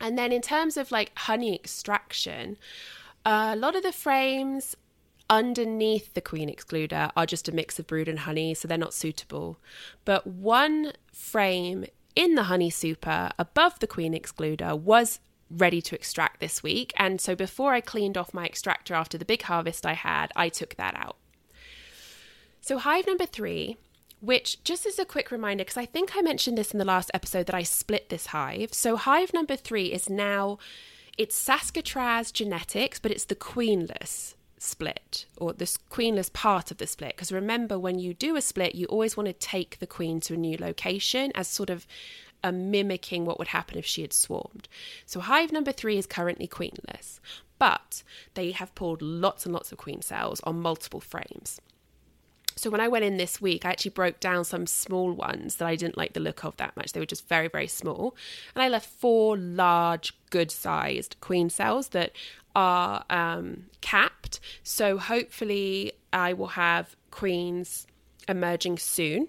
[0.00, 2.58] and then in terms of like honey extraction
[3.24, 4.76] uh, a lot of the frames
[5.30, 8.92] underneath the queen excluder are just a mix of brood and honey, so they're not
[8.92, 9.58] suitable.
[10.04, 15.20] But one frame in the honey super above the queen excluder was
[15.50, 16.92] ready to extract this week.
[16.96, 20.48] And so before I cleaned off my extractor after the big harvest I had, I
[20.48, 21.16] took that out.
[22.60, 23.76] So, hive number three,
[24.20, 27.10] which just as a quick reminder, because I think I mentioned this in the last
[27.12, 28.72] episode that I split this hive.
[28.72, 30.58] So, hive number three is now
[31.18, 37.16] it's Saskatraz genetics, but it's the queenless split or this queenless part of the split.
[37.16, 40.34] Because remember, when you do a split, you always want to take the queen to
[40.34, 41.86] a new location as sort of
[42.44, 44.68] a mimicking what would happen if she had swarmed.
[45.06, 47.20] So hive number three is currently queenless,
[47.58, 48.02] but
[48.34, 51.60] they have pulled lots and lots of queen cells on multiple frames.
[52.54, 55.66] So when I went in this week, I actually broke down some small ones that
[55.66, 56.92] I didn't like the look of that much.
[56.92, 58.14] They were just very, very small.
[58.54, 62.12] And I left four large, good sized queen cells that
[62.54, 64.40] are um, capped.
[64.62, 67.86] So hopefully, I will have queens
[68.28, 69.28] emerging soon.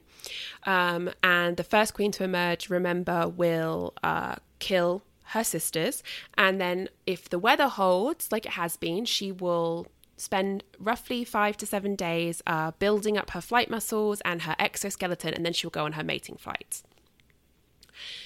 [0.63, 6.03] Um, and the first queen to emerge, remember, will uh, kill her sisters.
[6.37, 11.57] And then, if the weather holds like it has been, she will spend roughly five
[11.57, 15.69] to seven days uh, building up her flight muscles and her exoskeleton, and then she'll
[15.69, 16.83] go on her mating flights.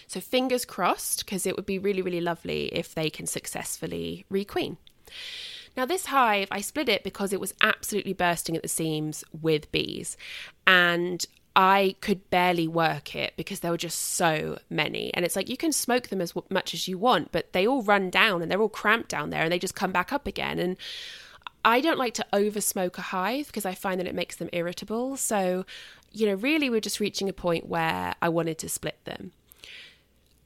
[0.07, 4.77] So, fingers crossed, because it would be really, really lovely if they can successfully requeen.
[5.75, 9.71] Now, this hive, I split it because it was absolutely bursting at the seams with
[9.71, 10.17] bees.
[10.65, 11.23] And
[11.55, 15.11] I could barely work it because there were just so many.
[15.13, 17.81] And it's like you can smoke them as much as you want, but they all
[17.81, 20.59] run down and they're all cramped down there and they just come back up again.
[20.59, 20.77] And
[21.65, 24.49] I don't like to over smoke a hive because I find that it makes them
[24.53, 25.17] irritable.
[25.17, 25.65] So,
[26.11, 29.31] you know, really we're just reaching a point where I wanted to split them.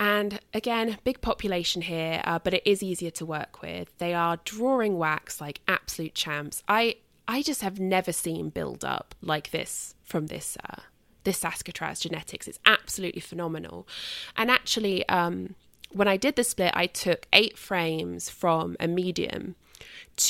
[0.01, 3.95] And again, big population here, uh, but it is easier to work with.
[3.99, 6.63] They are drawing wax like absolute champs.
[6.67, 6.95] I
[7.27, 10.81] I just have never seen build up like this from this uh,
[11.23, 12.47] this Saskatraz genetics.
[12.47, 13.87] It's absolutely phenomenal.
[14.35, 15.53] And actually, um,
[15.91, 19.55] when I did the split, I took eight frames from a medium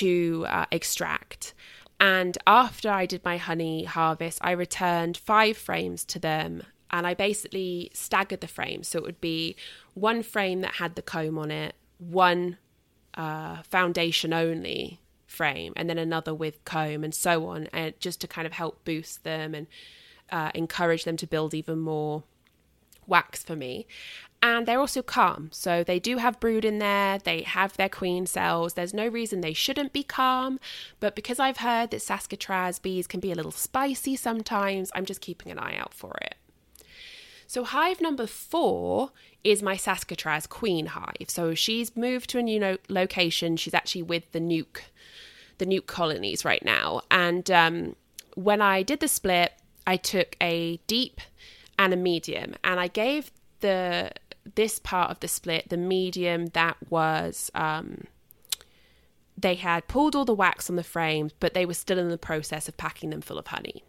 [0.01, 1.53] to uh, extract.
[1.97, 7.13] And after I did my honey harvest, I returned five frames to them and I
[7.13, 8.88] basically staggered the frames.
[8.88, 9.56] So it would be
[9.93, 12.58] one frame that had the comb on it, one
[13.13, 18.27] uh, foundation only frame, and then another with comb, and so on, and just to
[18.27, 19.67] kind of help boost them and
[20.30, 22.23] uh, encourage them to build even more
[23.08, 23.88] wax for me.
[24.43, 25.49] And they're also calm.
[25.51, 28.73] So they do have brood in there, they have their queen cells.
[28.73, 30.60] There's no reason they shouldn't be calm.
[30.99, 35.21] But because I've heard that Saskatraz bees can be a little spicy sometimes, I'm just
[35.21, 36.36] keeping an eye out for it.
[37.52, 39.10] So, hive number four
[39.44, 41.28] is my Saskatraz queen hive.
[41.28, 43.58] So, she's moved to a new location.
[43.58, 44.84] She's actually with the nuke,
[45.58, 47.02] the nuke colonies right now.
[47.12, 47.98] And um,
[48.36, 49.52] when I did the split,
[49.86, 51.20] I took a deep
[51.78, 54.14] and a medium, and I gave the
[54.56, 58.06] this part of the split the medium that was um,
[59.38, 62.18] they had pulled all the wax on the frames, but they were still in the
[62.18, 63.84] process of packing them full of honey.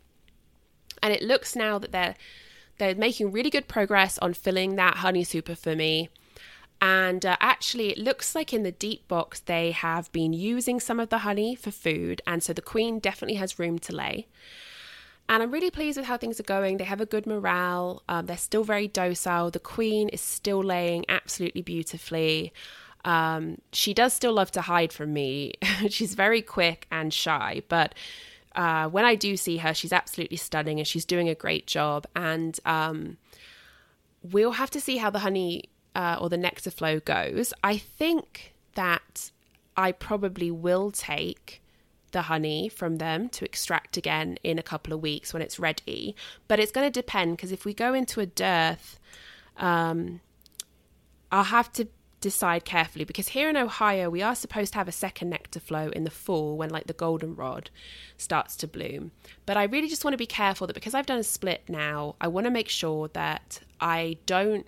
[1.00, 2.16] And it looks now that they're
[2.78, 6.08] they're making really good progress on filling that honey super for me.
[6.80, 10.98] And uh, actually, it looks like in the deep box they have been using some
[10.98, 14.26] of the honey for food, and so the queen definitely has room to lay.
[15.28, 16.78] And I'm really pleased with how things are going.
[16.78, 18.02] They have a good morale.
[18.08, 19.52] Um, they're still very docile.
[19.52, 22.52] The queen is still laying absolutely beautifully.
[23.04, 25.54] Um, she does still love to hide from me.
[25.88, 27.94] she's very quick and shy, but
[28.54, 32.06] uh, when I do see her, she's absolutely stunning and she's doing a great job.
[32.14, 33.16] And um,
[34.22, 37.52] we'll have to see how the honey uh, or the nectar flow goes.
[37.62, 39.30] I think that
[39.76, 41.62] I probably will take
[42.12, 46.14] the honey from them to extract again in a couple of weeks when it's ready.
[46.46, 49.00] But it's going to depend because if we go into a dearth,
[49.56, 50.20] um,
[51.30, 51.88] I'll have to
[52.22, 55.88] decide carefully because here in Ohio we are supposed to have a second nectar flow
[55.90, 57.68] in the fall when like the goldenrod
[58.16, 59.10] starts to bloom.
[59.44, 62.14] But I really just want to be careful that because I've done a split now,
[62.20, 64.66] I want to make sure that I don't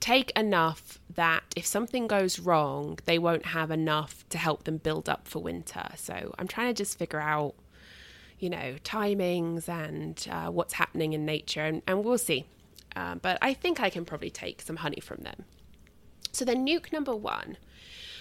[0.00, 5.08] take enough that if something goes wrong, they won't have enough to help them build
[5.08, 5.88] up for winter.
[5.96, 7.54] So I'm trying to just figure out,
[8.38, 12.44] you know, timings and uh, what's happening in nature, and, and we'll see.
[12.94, 15.46] Uh, but I think I can probably take some honey from them.
[16.34, 17.56] So then, nuke number one,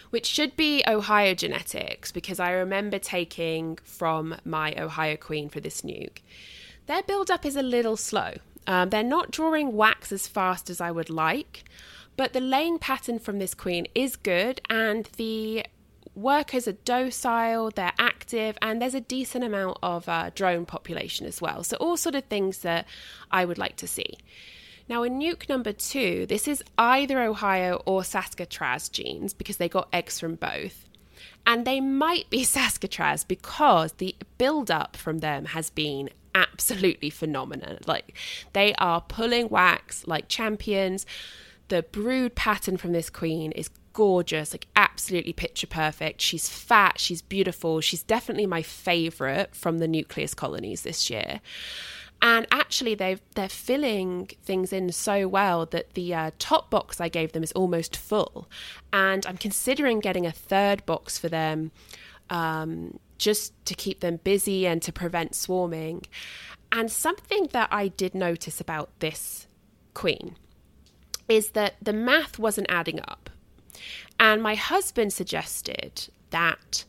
[0.10, 5.82] which should be Ohio genetics, because I remember taking from my Ohio Queen for this
[5.82, 6.20] nuke.
[6.86, 8.34] Their build up is a little slow.
[8.68, 11.64] Um, they're not drawing wax as fast as I would like,
[12.16, 15.66] but the laying pattern from this queen is good, and the
[16.16, 21.42] workers are docile, they're active, and there's a decent amount of uh, drone population as
[21.42, 21.64] well.
[21.64, 22.86] So, all sort of things that
[23.32, 24.18] I would like to see.
[24.90, 29.90] Now, in nuke number two, this is either Ohio or Saskatraz genes because they got
[29.94, 30.88] eggs from both.
[31.46, 37.78] And they might be Saskatraz because the build up from them has been absolutely phenomenal.
[37.86, 38.18] Like
[38.54, 41.06] they are pulling wax like champions.
[41.70, 46.22] The brood pattern from this queen is gorgeous, like absolutely picture perfect.
[46.22, 47.80] She's fat, she's beautiful.
[47.82, 51.40] She's definitely my favorite from the nucleus colonies this year.
[52.24, 57.10] And actually, they they're filling things in so well that the uh, top box I
[57.10, 58.50] gave them is almost full,
[58.94, 61.72] and I'm considering getting a third box for them
[62.30, 66.06] um, just to keep them busy and to prevent swarming.
[66.72, 69.48] And something that I did notice about this
[69.94, 70.38] queen
[71.28, 73.30] is that the math wasn't adding up.
[74.18, 76.86] And my husband suggested that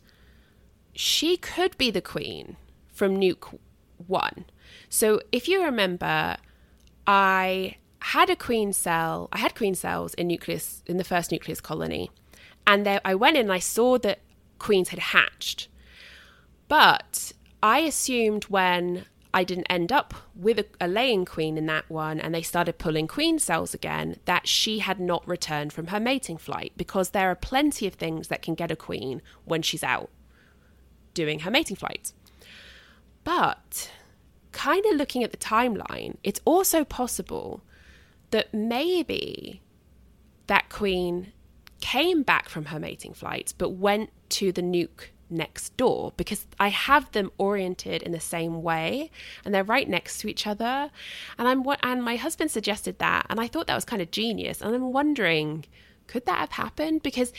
[0.95, 2.57] she could be the queen
[2.93, 3.59] from Nuke
[4.07, 4.45] 1.
[4.89, 6.37] So if you remember,
[7.07, 11.61] I had a queen cell, I had queen cells in nucleus in the first nucleus
[11.61, 12.11] colony.
[12.67, 14.21] And there I went in and I saw that
[14.59, 15.69] queens had hatched.
[16.69, 21.91] But I assumed when I didn't end up with a, a, laying queen in that
[21.91, 25.99] one and they started pulling queen cells again, that she had not returned from her
[25.99, 29.83] mating flight because there are plenty of things that can get a queen when she's
[29.83, 30.11] out
[31.15, 32.13] doing her mating flight.
[33.25, 33.91] But
[34.55, 37.63] kind of looking at the timeline, it's also possible
[38.31, 39.61] that maybe
[40.47, 41.33] that queen
[41.81, 46.69] came back from her mating flight but went to the nuke next door because I
[46.69, 49.11] have them oriented in the same way
[49.45, 50.91] and they're right next to each other.
[51.39, 54.11] And I'm what and my husband suggested that and I thought that was kind of
[54.11, 54.61] genius.
[54.61, 55.65] And I'm wondering
[56.07, 57.03] could that have happened?
[57.03, 57.33] Because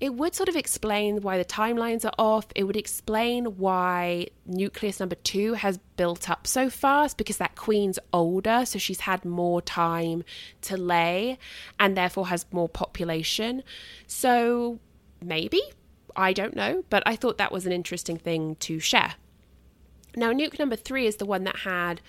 [0.00, 2.46] it would sort of explain why the timelines are off.
[2.54, 7.98] It would explain why nucleus number two has built up so fast because that queen's
[8.12, 10.24] older, so she's had more time
[10.62, 11.38] to lay
[11.78, 13.62] and therefore has more population.
[14.06, 14.78] So
[15.22, 15.60] maybe
[16.16, 19.14] I don't know, but I thought that was an interesting thing to share.
[20.16, 22.00] Now, nuke number three is the one that had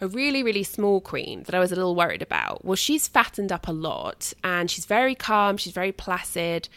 [0.00, 2.64] a really, really small queen that I was a little worried about.
[2.64, 6.68] Well, she's fattened up a lot and she's very calm, she's very placid.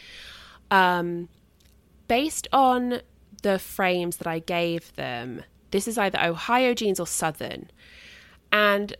[0.70, 1.28] Um,
[2.06, 3.00] based on
[3.42, 7.70] the frames that I gave them, this is either Ohio genes or Southern.
[8.50, 8.96] And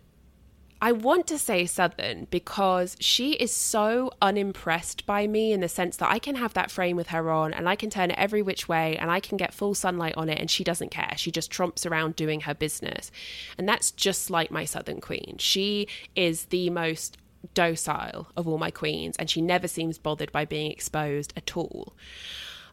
[0.81, 5.97] I want to say Southern because she is so unimpressed by me in the sense
[5.97, 8.43] that I can have that frame with her on and I can turn it every
[8.43, 11.15] which way and I can get full sunlight on it and she doesn't care.
[11.17, 13.11] She just tromps around doing her business.
[13.57, 15.37] And that's just like my Southern Queen.
[15.39, 17.19] She is the most
[17.55, 21.95] docile of all my queens and she never seems bothered by being exposed at all.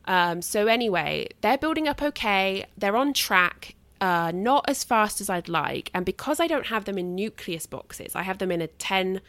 [0.07, 2.67] Um, so, anyway, they're building up okay.
[2.77, 5.89] They're on track uh, not as fast as I'd like.
[5.93, 9.21] And because I don't have them in nucleus boxes, I have them in a 10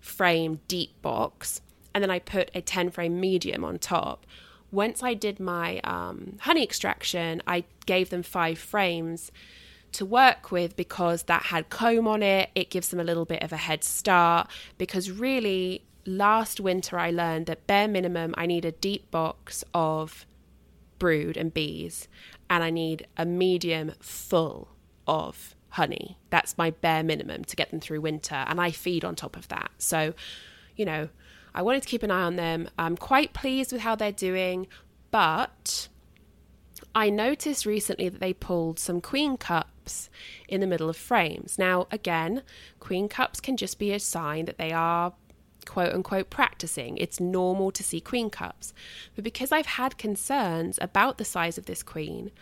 [0.00, 1.60] frame deep box.
[1.94, 4.26] And then I put a 10 frame medium on top.
[4.70, 9.32] Once I did my um, honey extraction, I gave them five frames
[9.92, 12.50] to work with because that had comb on it.
[12.54, 14.48] It gives them a little bit of a head start.
[14.76, 20.26] Because really, last winter I learned that bare minimum, I need a deep box of
[20.98, 22.08] brood and bees
[22.50, 24.68] and I need a medium full
[25.06, 26.18] of honey.
[26.30, 29.48] That's my bare minimum to get them through winter, and I feed on top of
[29.48, 29.70] that.
[29.78, 30.14] So,
[30.76, 31.08] you know,
[31.54, 32.68] I wanted to keep an eye on them.
[32.78, 34.66] I'm quite pleased with how they're doing,
[35.10, 35.88] but
[36.94, 40.10] I noticed recently that they pulled some queen cups
[40.48, 41.58] in the middle of frames.
[41.58, 42.42] Now, again,
[42.80, 45.14] queen cups can just be a sign that they are
[45.68, 46.96] quote unquote practicing.
[46.96, 48.72] It's normal to see queen cups.
[49.14, 52.32] But because I've had concerns about the size of this queen,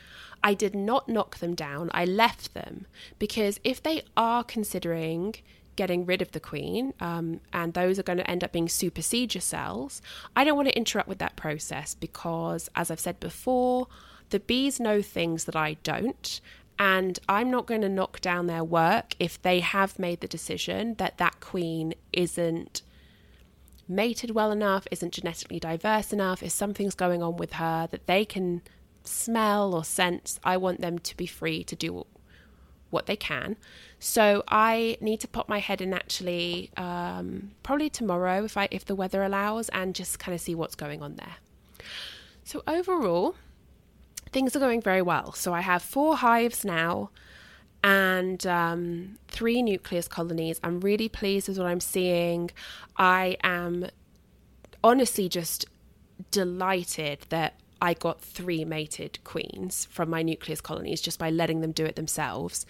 [0.42, 1.90] I did not knock them down.
[1.92, 2.86] I left them
[3.18, 5.34] because if they are considering
[5.76, 9.42] getting rid of the queen, um, and those are going to end up being supersedure
[9.42, 10.00] cells,
[10.34, 13.86] I don't want to interrupt with that process because, as I've said before,
[14.30, 16.40] the bees know things that I don't,
[16.78, 20.94] and I'm not going to knock down their work if they have made the decision
[20.94, 22.82] that that queen isn't
[23.88, 28.24] mated well enough, isn't genetically diverse enough, if something's going on with her that they
[28.24, 28.62] can
[29.04, 32.06] smell or sense, I want them to be free to do
[32.90, 33.56] what they can.
[33.98, 38.84] So I need to pop my head in actually um, probably tomorrow if I if
[38.84, 41.36] the weather allows and just kind of see what's going on there.
[42.44, 43.34] So overall,
[44.30, 45.32] things are going very well.
[45.32, 47.10] So I have four hives now
[47.82, 50.60] and um, three nucleus colonies.
[50.62, 52.50] I'm really pleased with what I'm seeing.
[52.96, 53.86] I am
[54.82, 55.66] honestly just
[56.30, 61.72] delighted that I got three mated queens from my nucleus colonies just by letting them
[61.72, 62.64] do it themselves.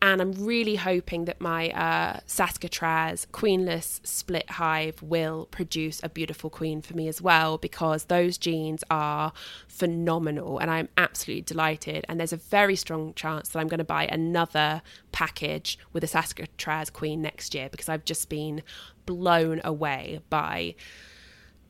[0.00, 6.50] And I'm really hoping that my uh, Saskatraz queenless split hive will produce a beautiful
[6.50, 9.32] queen for me as well, because those genes are
[9.66, 12.04] phenomenal and I'm absolutely delighted.
[12.08, 16.08] And there's a very strong chance that I'm going to buy another package with a
[16.08, 18.62] Saskatraz queen next year because I've just been
[19.04, 20.76] blown away by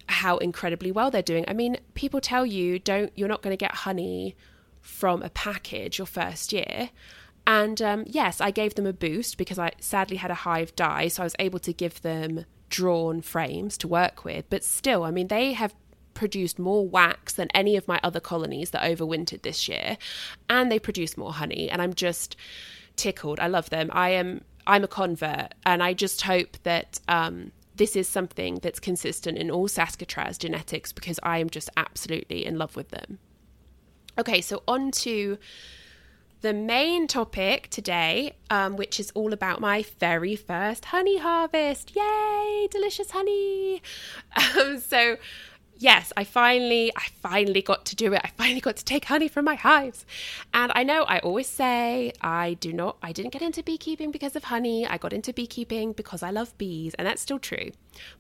[0.09, 1.44] how incredibly well they're doing.
[1.48, 4.36] I mean, people tell you don't you're not going to get honey
[4.80, 6.90] from a package your first year.
[7.46, 11.09] And um, yes, I gave them a boost because I sadly had a hive die,
[11.09, 14.44] so I was able to give them drawn frames to work with.
[14.50, 15.74] But still, I mean, they have
[16.12, 19.96] produced more wax than any of my other colonies that overwintered this year,
[20.50, 21.70] and they produce more honey.
[21.70, 22.36] And I'm just
[22.96, 23.40] tickled.
[23.40, 23.88] I love them.
[23.92, 24.42] I am.
[24.66, 29.51] I'm a convert, and I just hope that um, this is something that's consistent in
[29.51, 33.18] all Saskatraz genetics because I am just absolutely in love with them.
[34.18, 35.39] Okay, so on to
[36.41, 41.95] the main topic today, um, which is all about my very first honey harvest.
[41.97, 43.83] Yay, delicious honey!
[44.59, 45.16] Um, so,
[45.79, 48.20] yes, I finally, I finally got to do it.
[48.24, 50.05] I finally got to take honey from my hives.
[50.53, 54.37] And I know I always say I do not, I didn't get into beekeeping because
[54.37, 54.87] of honey.
[54.87, 57.70] I got into beekeeping because I love bees, and that's still true.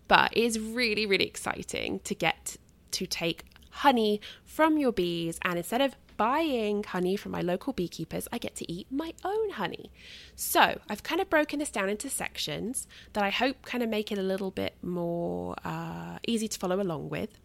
[0.06, 2.56] But it is really, really exciting to get
[2.92, 5.38] to take honey from your bees.
[5.42, 9.50] And instead of buying honey from my local beekeepers, I get to eat my own
[9.50, 9.90] honey.
[10.34, 14.10] So I've kind of broken this down into sections that I hope kind of make
[14.10, 17.38] it a little bit more uh, easy to follow along with.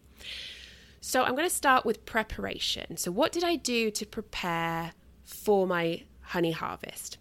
[1.01, 2.97] So I'm going to start with preparation.
[2.97, 4.93] So, what did I do to prepare
[5.23, 7.17] for my honey harvest?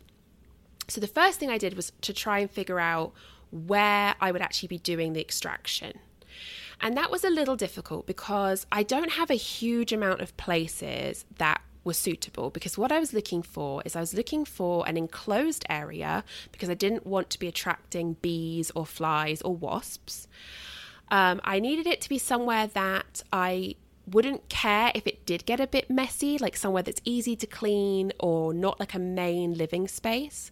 [0.88, 3.12] So, the first thing I did was to try and figure out
[3.50, 5.98] where I would actually be doing the extraction.
[6.80, 11.24] And that was a little difficult because I don't have a huge amount of places
[11.38, 14.96] that were suitable because what I was looking for is I was looking for an
[14.96, 20.28] enclosed area because I didn't want to be attracting bees or flies or wasps.
[21.12, 25.60] Um, I needed it to be somewhere that I wouldn't care if it did get
[25.60, 29.86] a bit messy, like somewhere that's easy to clean or not like a main living
[29.88, 30.50] space.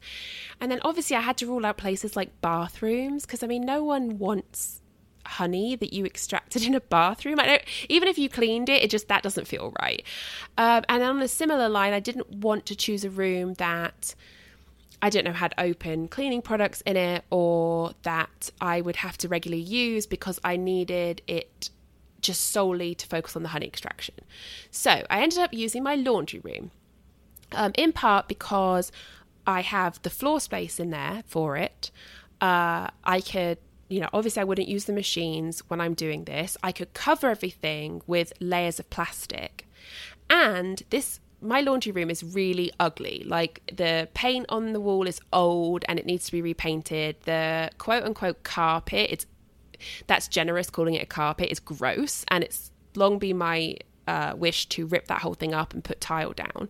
[0.60, 3.82] And then obviously, I had to rule out places like bathrooms because I mean, no
[3.82, 4.82] one wants
[5.24, 7.40] honey that you extracted in a bathroom.
[7.40, 10.04] I don't, even if you cleaned it, it just that doesn't feel right.
[10.58, 14.14] Um, and on a similar line, I didn't want to choose a room that
[15.02, 19.28] I don't know, had open cleaning products in it or that I would have to
[19.28, 21.70] regularly use because I needed it
[22.20, 24.16] just solely to focus on the honey extraction.
[24.70, 26.70] So I ended up using my laundry room,
[27.52, 28.92] um, in part because
[29.46, 31.90] I have the floor space in there for it.
[32.40, 36.58] Uh, I could, you know, obviously I wouldn't use the machines when I'm doing this.
[36.62, 39.66] I could cover everything with layers of plastic.
[40.28, 43.24] And this my laundry room is really ugly.
[43.26, 47.16] Like the paint on the wall is old and it needs to be repainted.
[47.24, 49.26] The quote unquote carpet, it's
[50.06, 53.76] that's generous calling it a carpet, is gross and it's long been my
[54.06, 56.68] uh, wish to rip that whole thing up and put tile down.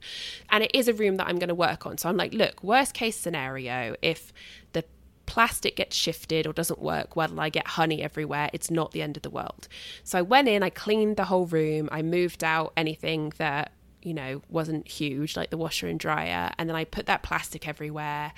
[0.51, 1.97] And it is a room that I'm going to work on.
[1.99, 4.33] So I'm like, look, worst case scenario, if
[4.73, 4.85] the
[5.25, 9.17] plastic gets shifted or doesn't work well, I get honey everywhere, it's not the end
[9.17, 9.69] of the world.
[10.05, 14.15] So I went in, I cleaned the whole room, I moved out anything that you
[14.15, 16.51] know, wasn't huge, like the washer and dryer.
[16.59, 18.33] And then I put that plastic everywhere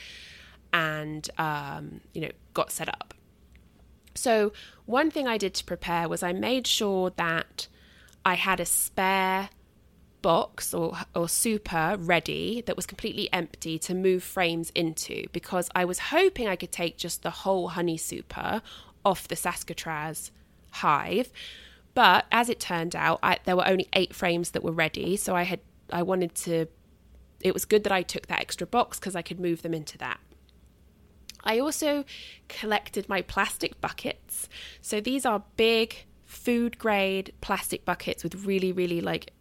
[0.72, 3.14] and, um, you know, got set up.
[4.14, 4.52] So,
[4.84, 7.68] one thing I did to prepare was I made sure that
[8.24, 9.48] I had a spare
[10.20, 15.84] box or, or super ready that was completely empty to move frames into because I
[15.84, 18.62] was hoping I could take just the whole honey super
[19.04, 20.30] off the Saskatraz
[20.70, 21.32] hive
[21.94, 25.16] but as it turned out, I, there were only eight frames that were ready.
[25.16, 26.66] So I had I wanted to.
[27.40, 29.98] It was good that I took that extra box because I could move them into
[29.98, 30.20] that.
[31.44, 32.04] I also
[32.48, 34.48] collected my plastic buckets.
[34.80, 39.32] So these are big food grade plastic buckets with really, really like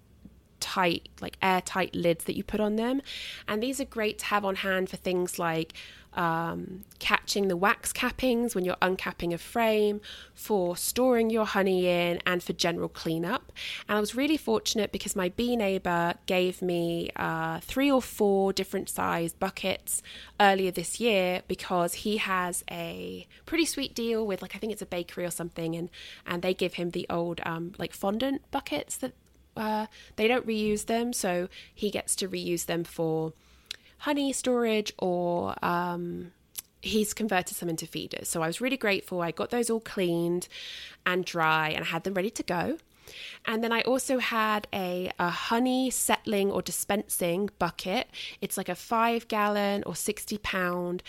[0.60, 3.02] tight, like airtight lids that you put on them.
[3.48, 5.74] And these are great to have on hand for things like
[6.14, 10.02] um, catching the wax cappings when you're uncapping a frame,
[10.34, 13.52] for storing your honey in, and for general cleanup.
[13.88, 18.54] And I was really fortunate because my bee neighbor gave me uh, three or four
[18.54, 20.02] different sized buckets
[20.40, 24.82] earlier this year because he has a pretty sweet deal with like I think it's
[24.82, 25.90] a bakery or something, and
[26.26, 29.14] and they give him the old um, like fondant buckets that
[29.56, 33.34] uh, they don't reuse them, so he gets to reuse them for
[34.02, 36.32] honey storage or um,
[36.82, 38.28] he's converted some into feeders.
[38.28, 39.22] So I was really grateful.
[39.22, 40.48] I got those all cleaned
[41.06, 42.78] and dry and I had them ready to go.
[43.46, 48.10] And then I also had a, a honey settling or dispensing bucket.
[48.42, 51.04] It's like a five gallon or 60 pound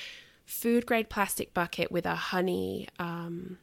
[0.44, 3.56] food grade plastic bucket with a honey um,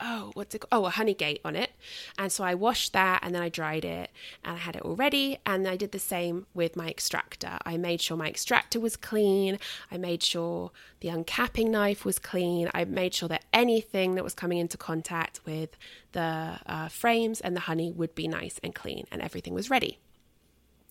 [0.00, 0.64] oh, what's it?
[0.70, 1.72] Oh, a honey gate on it.
[2.18, 4.10] And so I washed that and then I dried it
[4.44, 5.38] and I had it all ready.
[5.44, 7.58] And I did the same with my extractor.
[7.64, 9.58] I made sure my extractor was clean.
[9.90, 10.70] I made sure
[11.00, 12.70] the uncapping knife was clean.
[12.74, 15.76] I made sure that anything that was coming into contact with
[16.12, 19.98] the uh, frames and the honey would be nice and clean and everything was ready.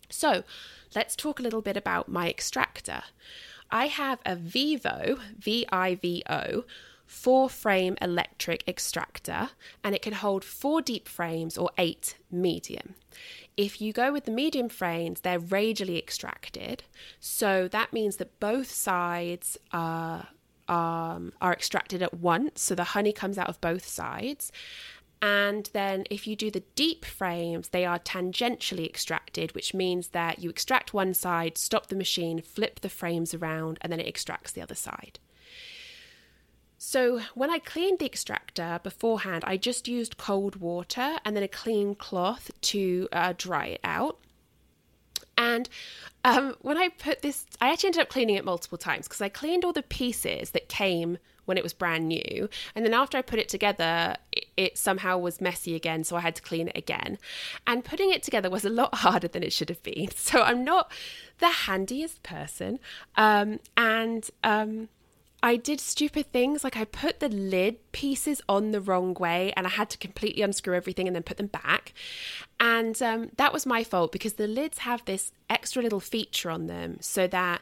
[0.10, 0.44] So
[0.96, 3.04] let's talk a little bit about my extractor.
[3.70, 6.64] I have a Vivo, V I V O,
[7.08, 9.50] four frame electric extractor
[9.84, 12.96] and it can hold four deep frames or eight medium.
[13.56, 16.84] If you go with the medium frames, they're radially extracted.
[17.20, 20.28] So that means that both sides are,
[20.68, 22.62] um, are extracted at once.
[22.62, 24.52] So the honey comes out of both sides.
[25.20, 30.40] And then if you do the deep frames, they are tangentially extracted, which means that
[30.40, 34.52] you extract one side, stop the machine, flip the frames around, and then it extracts
[34.52, 35.18] the other side.
[36.90, 41.48] So, when I cleaned the extractor beforehand, I just used cold water and then a
[41.50, 44.20] clean cloth to uh, dry it out.
[45.38, 45.68] And
[46.24, 49.28] um, when I put this, I actually ended up cleaning it multiple times because I
[49.28, 52.48] cleaned all the pieces that came when it was brand new.
[52.74, 56.06] And then after I put it together, it, it, somehow was messy again.
[56.06, 57.18] So I had to clean it again.
[57.66, 60.12] And putting it together was a lot harder than it should have been.
[60.16, 60.90] So I'm not
[61.40, 62.80] the handiest person.
[63.18, 64.88] Um, and um,
[65.44, 69.68] I did stupid things like I put the lid pieces on the wrong way and
[69.68, 71.94] I had to completely unscrew everything and then put them back.
[72.60, 76.68] And um, that was my fault because the lids have this extra little feature on
[76.68, 77.62] them so that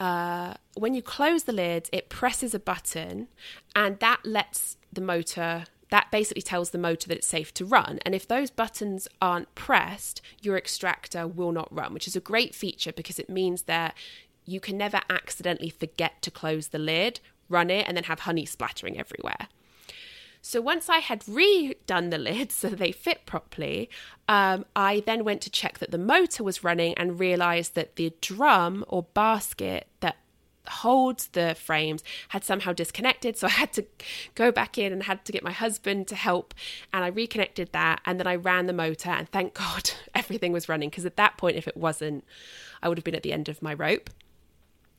[0.00, 3.28] uh, when you close the lids, it presses a button
[3.74, 8.00] and that lets the motor that basically tells the motor that it's safe to run.
[8.04, 12.54] And if those buttons aren't pressed, your extractor will not run, which is a great
[12.54, 13.94] feature because it means that
[14.46, 18.46] you can never accidentally forget to close the lid, run it, and then have honey
[18.46, 19.48] splattering everywhere.
[20.40, 23.90] So once I had redone the lids so they fit properly,
[24.28, 28.12] um, I then went to check that the motor was running and realized that the
[28.20, 30.16] drum or basket that
[30.68, 33.36] holds the frames had somehow disconnected.
[33.36, 33.84] So I had to
[34.34, 36.54] go back in and had to get my husband to help.
[36.92, 39.10] And I reconnected that and then I ran the motor.
[39.10, 42.24] And thank God everything was running because at that point, if it wasn't,
[42.82, 44.10] I would have been at the end of my rope.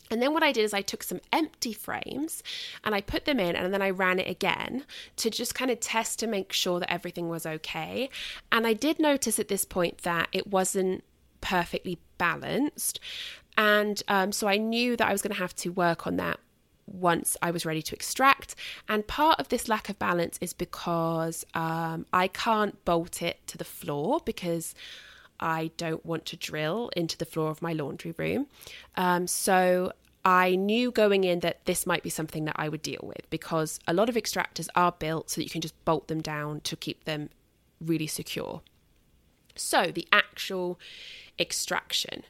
[0.09, 2.43] And then what I did is I took some empty frames
[2.83, 4.85] and I put them in and then I ran it again
[5.17, 8.09] to just kind of test to make sure that everything was okay.
[8.51, 11.03] And I did notice at this point that it wasn't
[11.41, 12.99] perfectly balanced.
[13.57, 16.39] And um, so I knew that I was going to have to work on that
[16.85, 18.55] once I was ready to extract.
[18.87, 23.57] And part of this lack of balance is because um, I can't bolt it to
[23.57, 24.73] the floor because
[25.39, 28.47] I don't want to drill into the floor of my laundry room.
[28.95, 29.93] Um, so
[30.25, 33.79] I knew going in that this might be something that I would deal with because
[33.87, 36.75] a lot of extractors are built so that you can just bolt them down to
[36.75, 37.29] keep them
[37.79, 38.61] really secure.
[39.55, 40.79] So the actual
[41.39, 42.23] extraction.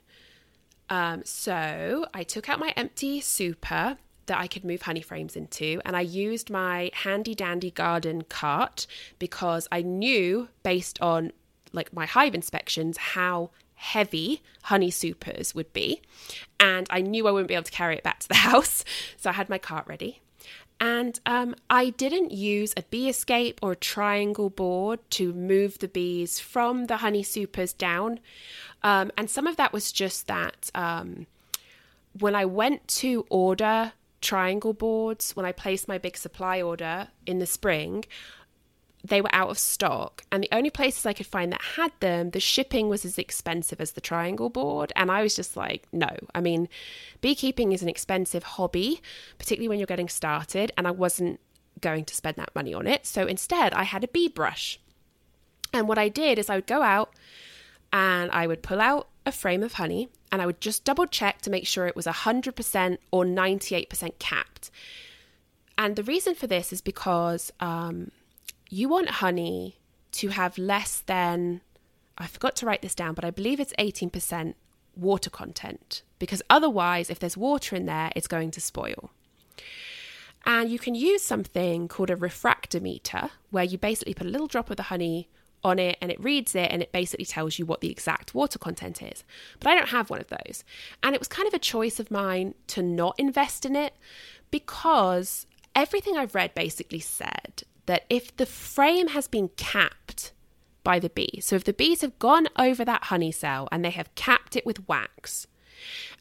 [0.89, 3.97] Um, so I took out my empty super
[4.27, 8.85] that I could move honey frames into, and I used my handy dandy garden cart
[9.19, 11.31] because I knew based on
[11.73, 16.01] like my hive inspections how heavy honey supers would be.
[16.59, 18.83] And I knew I wouldn't be able to carry it back to the house.
[19.15, 20.21] So I had my cart ready.
[20.79, 25.87] And um, I didn't use a bee escape or a triangle board to move the
[25.87, 28.19] bees from the honey supers down.
[28.83, 31.25] Um, and some of that was just that um,
[32.19, 37.39] when I went to order triangle boards, when I placed my big supply order in
[37.39, 38.05] the spring,
[39.07, 40.23] they were out of stock.
[40.31, 43.79] And the only places I could find that had them the shipping was as expensive
[43.79, 44.91] as the triangle board.
[44.95, 46.09] And I was just like no.
[46.35, 46.67] I mean
[47.21, 49.01] beekeeping is an expensive hobby
[49.37, 50.71] particularly when you're getting started.
[50.77, 51.39] And I wasn't
[51.79, 53.05] going to spend that money on it.
[53.05, 54.79] So instead I had a bee brush.
[55.73, 57.13] And what I did is I would go out
[57.93, 61.41] and I would pull out a frame of honey and I would just double check
[61.41, 64.71] to make sure it was 100% or 98% capped.
[65.77, 68.11] And the reason for this is because um,
[68.69, 69.79] you want honey
[70.13, 71.61] to have less than,
[72.17, 74.53] I forgot to write this down, but I believe it's 18%
[74.95, 79.11] water content because otherwise, if there's water in there, it's going to spoil.
[80.45, 84.69] And you can use something called a refractometer, where you basically put a little drop
[84.69, 85.27] of the honey
[85.63, 88.57] on it and it reads it and it basically tells you what the exact water
[88.57, 89.23] content is.
[89.59, 90.63] But I don't have one of those.
[91.03, 93.93] And it was kind of a choice of mine to not invest in it
[94.51, 95.45] because
[95.75, 100.31] everything I've read basically said that if the frame has been capped
[100.83, 103.89] by the bee, so if the bees have gone over that honey cell and they
[103.89, 105.47] have capped it with wax,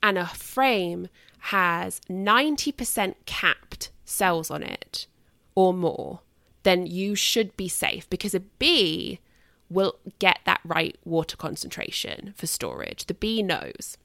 [0.02, 1.08] and a frame
[1.38, 5.06] has 90% capped cells on it
[5.54, 6.20] or more,
[6.62, 9.20] then you should be safe because a bee
[9.68, 13.06] will get that right water concentration for storage.
[13.06, 13.96] The bee knows.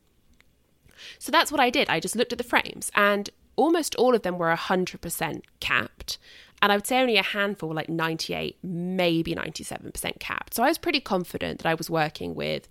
[1.18, 1.90] So that's what I did.
[1.90, 6.18] I just looked at the frames and almost all of them were 100% capped.
[6.62, 10.54] And I would say only a handful, like 98, maybe 97% capped.
[10.54, 12.68] So I was pretty confident that I was working with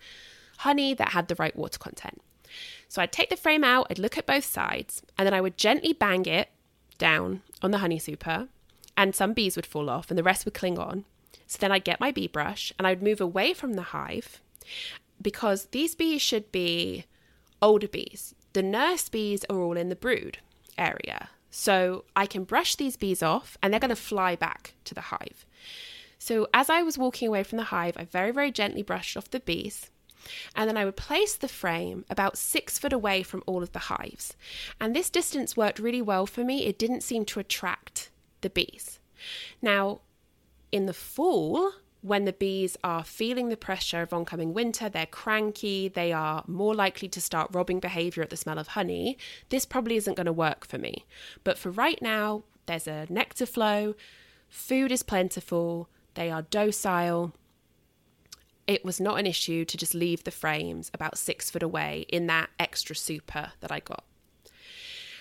[0.58, 2.20] honey that had the right water content.
[2.88, 5.56] So I'd take the frame out, I'd look at both sides, and then I would
[5.56, 6.50] gently bang it
[6.98, 8.48] down on the honey super,
[8.96, 11.04] and some bees would fall off and the rest would cling on.
[11.46, 14.40] So then I'd get my bee brush and I would move away from the hive
[15.20, 17.06] because these bees should be
[17.62, 18.34] older bees.
[18.52, 20.38] The nurse bees are all in the brood
[20.76, 21.30] area.
[21.50, 25.00] So I can brush these bees off and they're going to fly back to the
[25.00, 25.44] hive.
[26.18, 29.30] So as I was walking away from the hive, I very, very gently brushed off
[29.30, 29.90] the bees.
[30.54, 33.78] And then I would place the frame about six foot away from all of the
[33.80, 34.36] hives.
[34.80, 36.66] And this distance worked really well for me.
[36.66, 38.10] It didn't seem to attract
[38.42, 39.00] the bees.
[39.62, 40.00] Now,
[40.70, 41.72] in the fall,
[42.02, 46.74] when the bees are feeling the pressure of oncoming winter, they're cranky, they are more
[46.74, 49.18] likely to start robbing behavior at the smell of honey,
[49.50, 51.04] this probably isn't going to work for me.
[51.44, 53.94] But for right now, there's a nectar flow,
[54.48, 57.32] food is plentiful, they are docile.
[58.66, 62.26] It was not an issue to just leave the frames about six foot away in
[62.28, 64.04] that extra super that I got.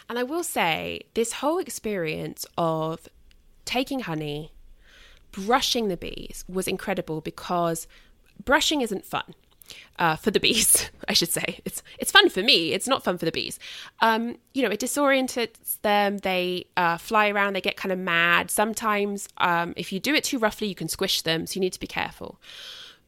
[0.08, 3.08] And I will say, this whole experience of
[3.66, 4.54] taking honey,
[5.32, 7.88] brushing the bees was incredible because
[8.44, 9.36] brushing isn't fun.
[10.00, 11.60] Uh, for the bees, I should say.
[11.64, 12.74] It's it's fun for me.
[12.74, 13.60] It's not fun for the bees.
[14.00, 16.18] Um, you know, it disorientates them.
[16.18, 17.54] They uh, fly around.
[17.54, 18.50] They get kind of mad.
[18.50, 21.46] Sometimes, um, if you do it too roughly, you can squish them.
[21.46, 22.40] So you need to be careful.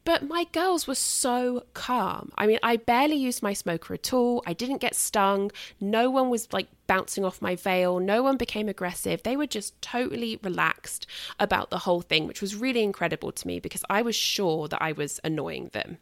[0.03, 2.31] But my girls were so calm.
[2.35, 4.41] I mean, I barely used my smoker at all.
[4.47, 5.51] I didn't get stung.
[5.79, 7.99] No one was like bouncing off my veil.
[7.99, 9.21] No one became aggressive.
[9.21, 11.05] They were just totally relaxed
[11.39, 14.81] about the whole thing, which was really incredible to me because I was sure that
[14.81, 15.99] I was annoying them.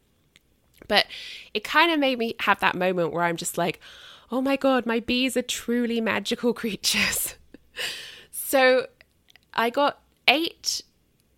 [0.87, 1.05] But
[1.53, 3.81] it kind of made me have that moment where I'm just like,
[4.31, 7.35] oh my God, my bees are truly magical creatures.
[8.31, 8.87] so
[9.53, 10.83] I got eight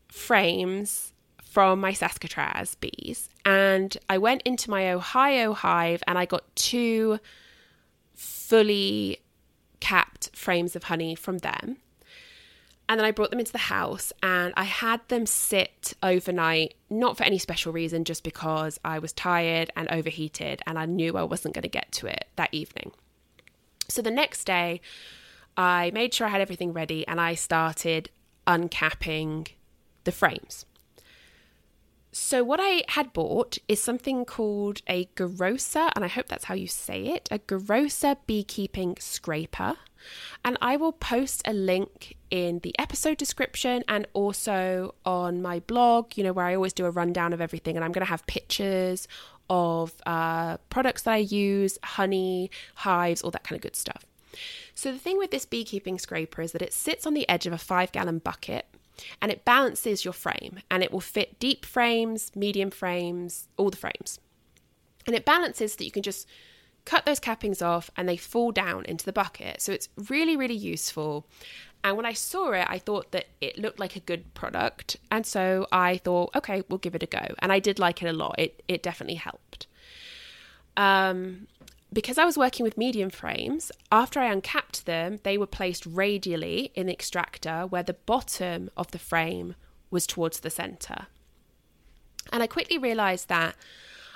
[0.10, 1.11] frames
[1.52, 3.28] from my Saskatraz bees.
[3.46, 7.20] And I went into my Ohio hive and I got two
[8.16, 9.20] fully
[9.82, 11.76] capped frames of honey from them.
[12.88, 17.18] And then I brought them into the house and I had them sit overnight, not
[17.18, 21.24] for any special reason, just because I was tired and overheated and I knew I
[21.24, 22.92] wasn't going to get to it that evening.
[23.90, 24.80] So the next day,
[25.58, 28.10] I made sure I had everything ready and I started
[28.48, 29.50] uncapping
[30.06, 30.66] the frames.
[32.14, 36.56] So, what I had bought is something called a Garosa, and I hope that's how
[36.56, 39.78] you say it a Garosa beekeeping scraper.
[40.44, 46.18] And I will post a link in the episode description and also on my blog,
[46.18, 47.76] you know, where I always do a rundown of everything.
[47.76, 49.08] And I'm going to have pictures
[49.50, 54.06] of uh, products that I use, honey, hives, all that kind of good stuff.
[54.76, 57.54] So, the thing with this beekeeping scraper is that it sits on the edge of
[57.54, 58.66] a five gallon bucket
[59.22, 63.78] and it balances your frame and it will fit deep frames, medium frames, all the
[63.78, 64.20] frames.
[65.06, 66.28] And it balances that you can just
[66.86, 69.62] cut those cappings off and they fall down into the bucket.
[69.62, 71.26] So it's really, really useful.
[71.84, 74.98] And when I saw it, I thought that it looked like a good product.
[75.10, 77.34] And so I thought, okay, we'll give it a go.
[77.40, 78.36] And I did like it a lot.
[78.38, 79.68] It, it definitely helped.
[80.78, 81.48] Um,
[81.94, 86.72] because I was working with medium frames, after I uncapped them, they were placed radially
[86.74, 89.56] in the extractor where the bottom of the frame
[89.90, 91.08] was towards the center.
[92.32, 93.56] And I quickly realized that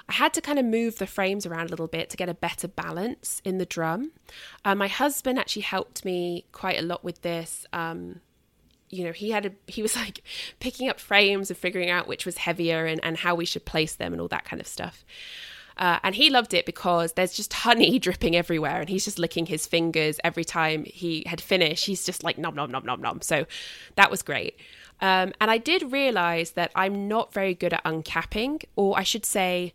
[0.08, 2.34] I had to kind of move the frames around a little bit to get a
[2.34, 4.12] better balance in the drum.
[4.64, 7.66] Uh, my husband actually helped me quite a lot with this.
[7.74, 8.22] Um,
[8.90, 10.22] you know, he had a he was like
[10.60, 13.96] picking up frames and figuring out which was heavier and, and how we should place
[13.96, 15.04] them and all that kind of stuff.
[15.78, 19.46] Uh, and he loved it because there's just honey dripping everywhere, and he's just licking
[19.46, 21.86] his fingers every time he had finished.
[21.86, 23.22] He's just like nom nom nom nom nom.
[23.22, 23.46] So
[23.96, 24.58] that was great.
[25.02, 29.26] Um, and I did realize that I'm not very good at uncapping, or I should
[29.26, 29.74] say,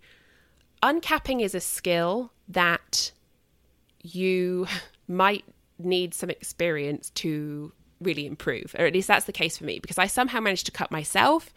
[0.82, 3.12] uncapping is a skill that
[4.02, 4.66] you
[5.08, 5.44] might
[5.78, 9.98] need some experience to really improve, or at least that's the case for me, because
[9.98, 11.52] I somehow managed to cut myself.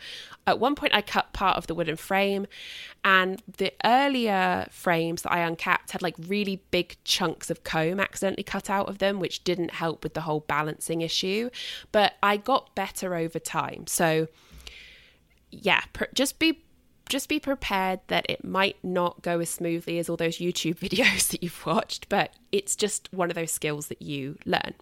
[0.46, 2.48] At one point, I cut part of the wooden frame,
[3.04, 8.44] and the earlier frames that I uncapped had like really big chunks of comb accidentally
[8.44, 11.50] cut out of them, which didn't help with the whole balancing issue.
[11.91, 13.88] But I got better over time.
[13.88, 14.28] So,
[15.52, 15.82] yeah,
[16.14, 16.64] just be
[17.10, 21.30] just be prepared that it might not go as smoothly as all those YouTube videos
[21.30, 24.74] that you've watched, but it's just one of those skills that you learn.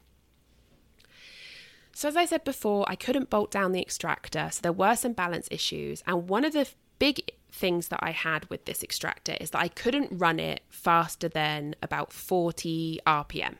[1.94, 5.14] So, as I said before, I couldn't bolt down the extractor, so there were some
[5.14, 6.04] balance issues.
[6.08, 6.68] And one of the
[7.00, 11.28] big things that I had with this extractor is that I couldn't run it faster
[11.28, 13.56] than about 40 RPM.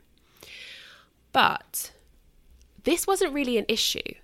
[1.34, 1.92] But
[2.84, 4.16] this wasn't really an issue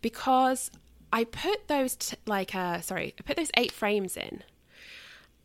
[0.00, 0.70] because
[1.12, 4.42] I put those t- like uh sorry, I put those 8 frames in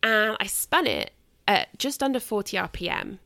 [0.04, 1.12] and I spun it
[1.48, 3.20] at just under 40 RPM.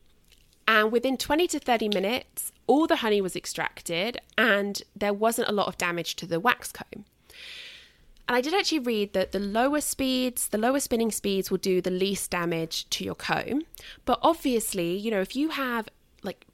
[0.68, 5.52] And within 20 to 30 minutes, all the honey was extracted and there wasn't a
[5.52, 7.04] lot of damage to the wax comb.
[8.28, 11.80] And I did actually read that the lower speeds, the lower spinning speeds will do
[11.80, 13.62] the least damage to your comb.
[14.04, 15.88] But obviously, you know, if you have
[16.24, 16.44] like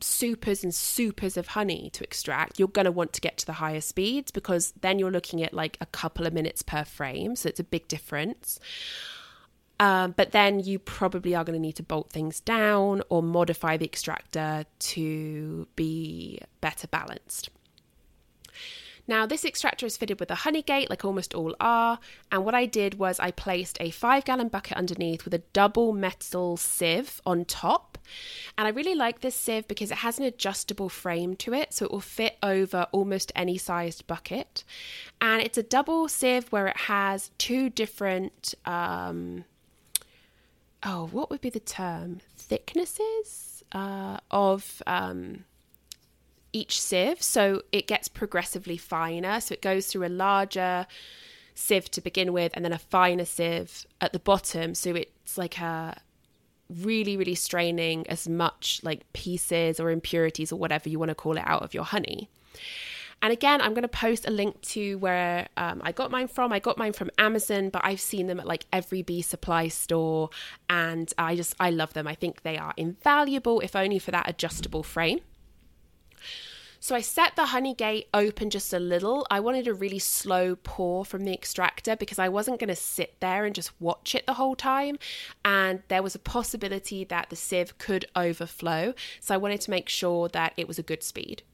[0.00, 3.54] supers and supers of honey to extract, you're going to want to get to the
[3.54, 7.34] higher speeds because then you're looking at like a couple of minutes per frame.
[7.34, 8.60] So it's a big difference.
[9.82, 13.76] Um, but then you probably are going to need to bolt things down or modify
[13.76, 17.50] the extractor to be better balanced.
[19.08, 21.98] Now, this extractor is fitted with a honey gate, like almost all are.
[22.30, 25.92] And what I did was I placed a five gallon bucket underneath with a double
[25.92, 27.98] metal sieve on top.
[28.56, 31.86] And I really like this sieve because it has an adjustable frame to it, so
[31.86, 34.62] it will fit over almost any sized bucket.
[35.20, 39.44] And it's a double sieve where it has two different, um,
[40.82, 42.20] oh, what would be the term?
[42.36, 44.82] Thicknesses uh, of.
[44.86, 45.44] Um,
[46.52, 47.22] each sieve.
[47.22, 49.40] So it gets progressively finer.
[49.40, 50.86] So it goes through a larger
[51.54, 54.74] sieve to begin with and then a finer sieve at the bottom.
[54.74, 56.00] So it's like a
[56.68, 61.36] really, really straining as much like pieces or impurities or whatever you want to call
[61.36, 62.28] it out of your honey.
[63.22, 66.52] And again, I'm going to post a link to where um, I got mine from.
[66.52, 70.30] I got mine from Amazon, but I've seen them at like every bee supply store,
[70.68, 72.08] and I just I love them.
[72.08, 75.20] I think they are invaluable, if only for that adjustable frame.
[76.80, 79.24] So I set the honey gate open just a little.
[79.30, 83.20] I wanted a really slow pour from the extractor because I wasn't going to sit
[83.20, 84.98] there and just watch it the whole time.
[85.44, 88.94] And there was a possibility that the sieve could overflow.
[89.20, 91.44] So I wanted to make sure that it was a good speed.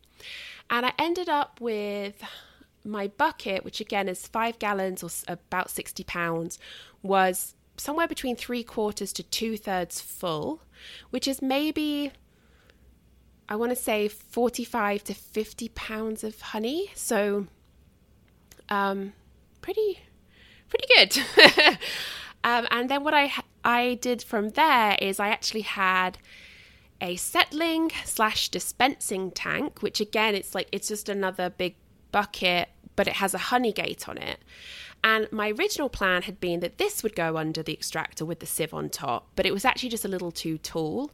[0.71, 2.23] And I ended up with
[2.85, 6.59] my bucket, which again is five gallons or about 60 pounds,
[7.03, 10.62] was somewhere between three quarters to two thirds full,
[11.11, 12.12] which is maybe
[13.49, 16.91] I want to say 45 to 50 pounds of honey.
[16.95, 17.47] So,
[18.69, 19.14] um,
[19.62, 20.01] pretty,
[20.69, 21.79] pretty good.
[22.45, 23.33] um, and then what I
[23.64, 26.19] I did from there is I actually had
[27.01, 31.77] a settling slash dispensing tank, which again it's like it's just another big
[32.13, 34.39] bucket, but it has a honey gate on it.
[35.05, 38.47] And my original plan had been that this would go under the extractor with the
[38.47, 41.13] sieve on top, but it was actually just a little too tall.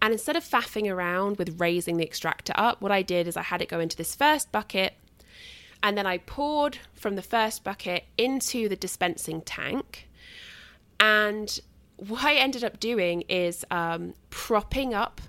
[0.00, 3.42] And instead of faffing around with raising the extractor up, what I did is I
[3.42, 4.94] had it go into this first bucket,
[5.82, 10.08] and then I poured from the first bucket into the dispensing tank.
[11.00, 11.60] And
[11.96, 15.20] what I ended up doing is um, propping up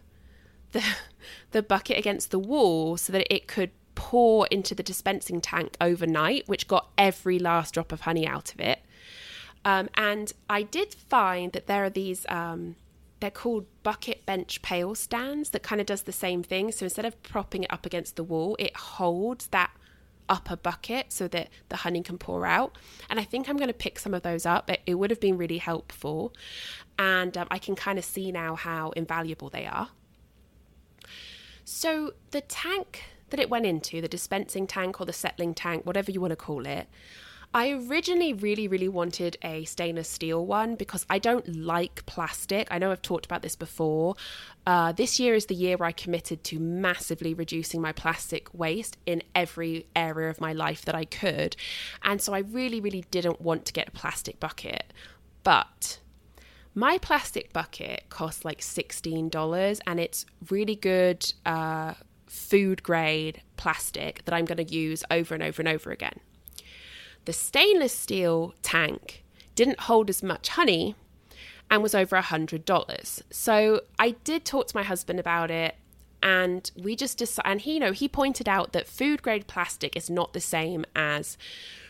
[0.71, 0.83] the
[1.51, 6.47] the bucket against the wall so that it could pour into the dispensing tank overnight,
[6.47, 8.79] which got every last drop of honey out of it.
[9.63, 12.75] Um, and I did find that there are these, um,
[13.19, 16.71] they're called bucket bench pail stands that kind of does the same thing.
[16.71, 19.71] So instead of propping it up against the wall, it holds that
[20.29, 22.77] upper bucket so that the honey can pour out.
[23.09, 24.69] And I think I'm going to pick some of those up.
[24.69, 26.33] It, it would have been really helpful.
[26.97, 29.89] And um, I can kind of see now how invaluable they are.
[31.63, 36.11] So the tank that it went into, the dispensing tank or the settling tank, whatever
[36.11, 36.87] you want to call it,
[37.55, 42.67] I originally really, really wanted a stainless steel one because I don't like plastic.
[42.69, 44.15] I know I've talked about this before.
[44.67, 48.97] Uh, this year is the year where I committed to massively reducing my plastic waste
[49.05, 51.55] in every area of my life that I could.
[52.03, 54.91] And so I really, really didn't want to get a plastic bucket.
[55.45, 55.99] But
[56.73, 61.31] my plastic bucket costs like $16 and it's really good.
[61.45, 61.93] Uh,
[62.27, 66.19] food grade plastic that I'm going to use over and over and over again.
[67.25, 69.23] The stainless steel tank
[69.55, 70.95] didn't hold as much honey
[71.69, 73.21] and was over a $100.
[73.31, 75.75] So I did talk to my husband about it
[76.21, 79.95] and we just decided, and he, you know, he pointed out that food grade plastic
[79.95, 81.37] is not the same as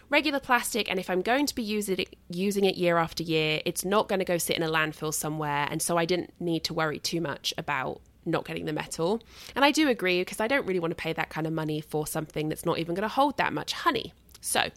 [0.08, 3.60] regular plastic and if i'm going to be using it, using it year after year
[3.66, 6.64] it's not going to go sit in a landfill somewhere and so i didn't need
[6.64, 9.22] to worry too much about not getting the metal.
[9.56, 11.82] And I do agree because I don't really want to pay that kind of money
[11.82, 14.14] for something that's not even going to hold that much honey.
[14.42, 14.70] So,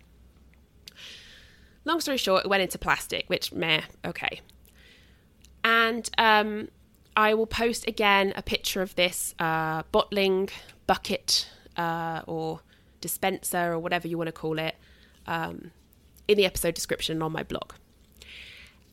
[1.89, 4.41] long story short, it went into plastic, which meh, okay.
[5.65, 6.69] And um,
[7.17, 10.51] I will post again a picture of this uh, bottling
[10.87, 12.61] bucket uh, or
[13.01, 14.77] dispenser or whatever you want to call it
[15.27, 15.73] um,
[16.29, 17.73] in the episode description on my blog.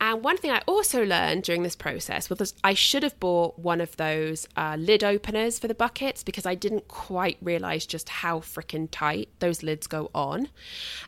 [0.02, 3.80] And one thing I also learned during this process was I should have bought one
[3.80, 8.39] of those uh, lid openers for the buckets because I didn't quite realize just how
[8.39, 10.50] freaking tight those lids go on.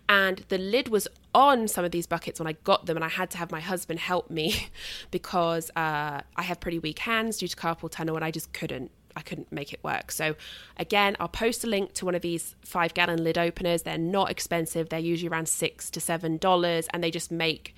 [0.08, 1.08] And the lid was
[1.38, 3.60] on some of these buckets when I got them, and I had to have my
[3.60, 4.70] husband help me
[5.12, 8.92] because uh, I have pretty weak hands due to carpal tunnel, and I just couldn't.
[9.16, 10.12] I couldn't make it work.
[10.12, 10.36] So,
[10.78, 13.82] again, I'll post a link to one of these five gallon lid openers.
[13.82, 14.90] They're not expensive.
[14.90, 17.76] They're usually around six to seven dollars, and they just make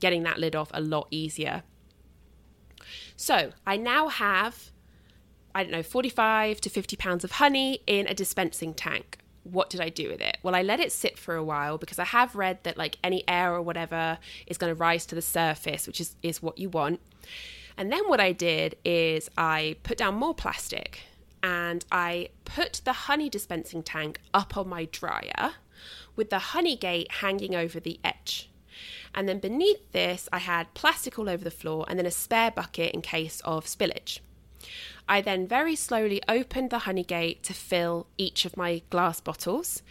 [0.00, 1.62] getting that lid off a lot easier.
[3.16, 4.70] So I now have,
[5.54, 9.18] I don't know, 45 to 50 pounds of honey in a dispensing tank.
[9.44, 10.38] What did I do with it?
[10.42, 13.24] Well, I let it sit for a while because I have read that like any
[13.28, 16.68] air or whatever is going to rise to the surface, which is, is what you
[16.68, 17.00] want.
[17.76, 21.00] And then what I did is I put down more plastic
[21.42, 25.54] and I put the honey dispensing tank up on my dryer
[26.14, 28.48] with the honey gate hanging over the edge.
[29.14, 32.50] And then beneath this, I had plastic all over the floor and then a spare
[32.50, 34.20] bucket in case of spillage.
[35.08, 39.82] I then very slowly opened the honey gate to fill each of my glass bottles.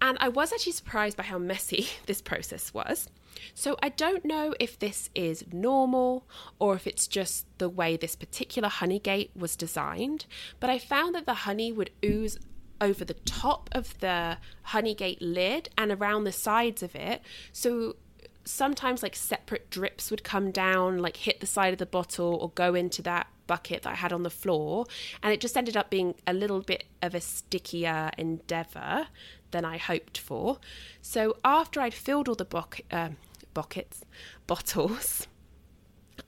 [0.00, 3.08] And I was actually surprised by how messy this process was.
[3.54, 6.26] So I don't know if this is normal
[6.58, 10.26] or if it's just the way this particular honey gate was designed,
[10.60, 12.38] but I found that the honey would ooze
[12.80, 17.22] over the top of the honey gate lid and around the sides of it.
[17.52, 17.96] So
[18.44, 22.50] sometimes like separate drips would come down, like hit the side of the bottle or
[22.50, 24.86] go into that bucket that I had on the floor.
[25.20, 29.08] And it just ended up being a little bit of a stickier endeavor
[29.50, 30.58] than I hoped for.
[31.02, 33.10] So after I'd filled all the bo- uh,
[33.52, 34.04] buckets,
[34.46, 35.26] bottles,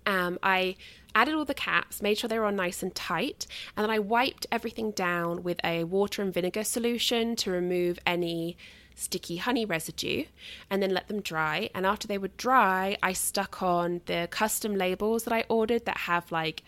[0.06, 0.74] um, I
[1.14, 3.46] added all the caps, made sure they were all nice and tight,
[3.76, 8.56] and then I wiped everything down with a water and vinegar solution to remove any
[8.94, 10.24] sticky honey residue
[10.68, 11.70] and then let them dry.
[11.74, 15.96] And after they were dry, I stuck on the custom labels that I ordered that
[15.98, 16.62] have like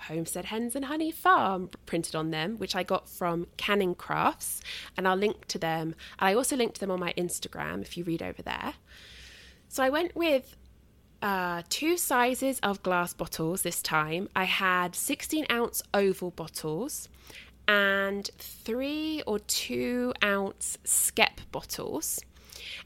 [0.00, 4.60] Homestead Hens and Honey Farm printed on them, which I got from Canning Crafts,
[4.96, 5.94] and I'll link to them.
[6.18, 8.74] I also linked to them on my Instagram if you read over there.
[9.68, 10.56] So I went with
[11.20, 14.28] uh, two sizes of glass bottles this time.
[14.34, 17.08] I had 16 ounce oval bottles
[17.66, 22.20] and three or two ounce skep bottles.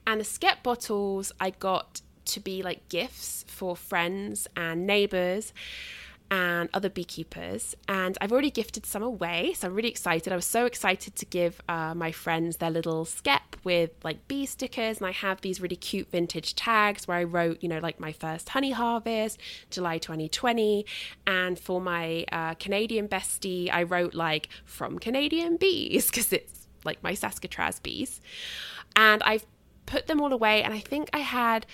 [0.06, 5.52] And the skep bottles I got to be like gifts for friends and neighbors
[6.32, 7.76] and other beekeepers.
[7.88, 10.32] And I've already gifted some away, so I'm really excited.
[10.32, 14.46] I was so excited to give uh, my friends their little skep with like bee
[14.46, 18.00] stickers, and I have these really cute vintage tags where I wrote, you know, like
[18.00, 20.86] my first honey harvest, July 2020.
[21.26, 27.02] And for my uh, Canadian bestie, I wrote like from Canadian bees because it's like
[27.02, 28.22] my Saskatraz bees.
[28.96, 29.44] And I've
[29.84, 31.66] put them all away, and I think I had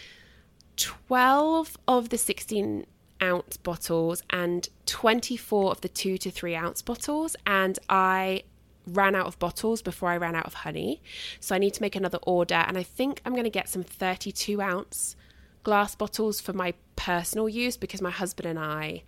[0.76, 2.86] 12 of the 16
[3.22, 7.36] ounce bottles and 24 of the two to three ounce bottles.
[7.46, 8.44] And I
[8.86, 11.02] ran out of bottles before I ran out of honey.
[11.40, 12.54] So I need to make another order.
[12.66, 15.16] And I think I'm going to get some 32 ounce
[15.62, 19.02] glass bottles for my personal use because my husband and I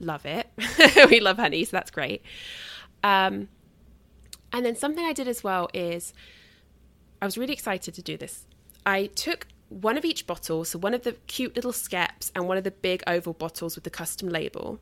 [0.00, 0.48] love it.
[1.10, 2.22] we love honey, so that's great.
[3.02, 3.48] Um,
[4.52, 6.12] and then something I did as well is
[7.20, 8.46] I was really excited to do this.
[8.86, 12.56] I took one of each bottle, so one of the cute little skeps and one
[12.56, 14.80] of the big oval bottles with the custom label,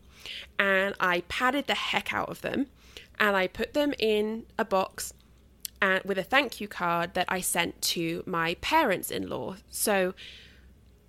[0.58, 2.66] and I padded the heck out of them
[3.18, 5.12] and I put them in a box
[5.80, 9.56] and with a thank you card that I sent to my parents in law.
[9.70, 10.14] So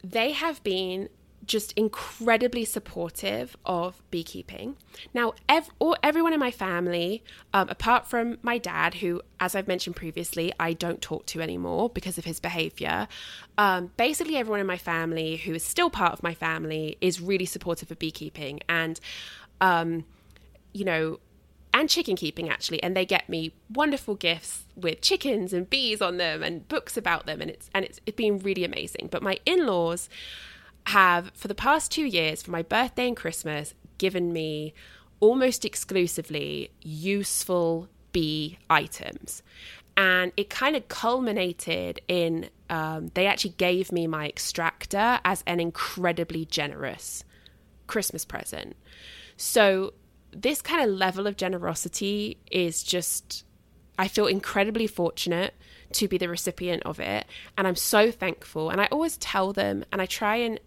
[0.03, 1.09] they have been
[1.47, 4.75] just incredibly supportive of beekeeping.
[5.13, 7.23] Now, ev- all, everyone in my family,
[7.53, 11.89] um, apart from my dad, who, as I've mentioned previously, I don't talk to anymore
[11.89, 13.07] because of his behavior,
[13.57, 17.45] um, basically everyone in my family who is still part of my family is really
[17.45, 18.59] supportive of beekeeping.
[18.67, 18.99] And,
[19.61, 20.05] um,
[20.73, 21.19] you know,
[21.73, 26.17] and chicken keeping actually and they get me wonderful gifts with chickens and bees on
[26.17, 29.37] them and books about them and it's and it's, it's been really amazing but my
[29.45, 30.09] in-laws
[30.87, 34.73] have, for the past two years, for my birthday and Christmas, given me
[35.19, 39.43] almost exclusively useful bee items.
[39.95, 45.59] And it kind of culminated in um, they actually gave me my extractor as an
[45.59, 47.23] incredibly generous
[47.87, 48.75] Christmas present.
[49.37, 49.93] So,
[50.31, 53.45] this kind of level of generosity is just,
[53.97, 55.53] I feel incredibly fortunate
[55.93, 57.25] to be the recipient of it.
[57.57, 58.69] And I'm so thankful.
[58.69, 60.59] And I always tell them, and I try and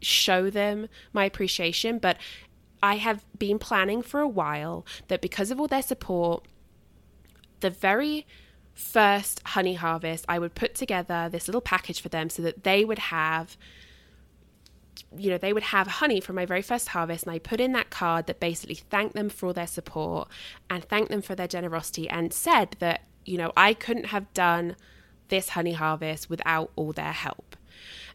[0.00, 2.16] show them my appreciation, but
[2.82, 6.46] I have been planning for a while that because of all their support,
[7.60, 8.26] the very
[8.74, 12.84] first honey harvest, I would put together this little package for them so that they
[12.84, 13.56] would have
[15.16, 17.72] you know they would have honey from my very first harvest and i put in
[17.72, 20.28] that card that basically thanked them for all their support
[20.68, 24.76] and thanked them for their generosity and said that you know i couldn't have done
[25.28, 27.49] this honey harvest without all their help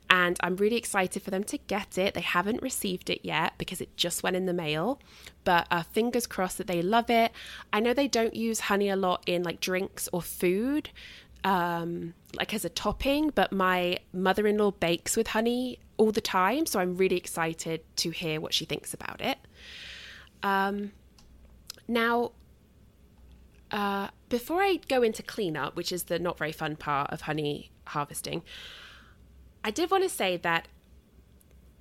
[0.09, 2.13] and I'm really excited for them to get it.
[2.13, 4.99] They haven't received it yet because it just went in the mail,
[5.43, 7.31] but uh, fingers crossed that they love it.
[7.73, 10.89] I know they don't use honey a lot in like drinks or food,
[11.43, 16.21] um, like as a topping, but my mother in law bakes with honey all the
[16.21, 19.37] time, so I'm really excited to hear what she thinks about it.
[20.43, 20.91] Um,
[21.87, 22.31] now,
[23.71, 27.71] uh, before I go into cleanup, which is the not very fun part of honey
[27.87, 28.43] harvesting,
[29.65, 30.67] I did want to say that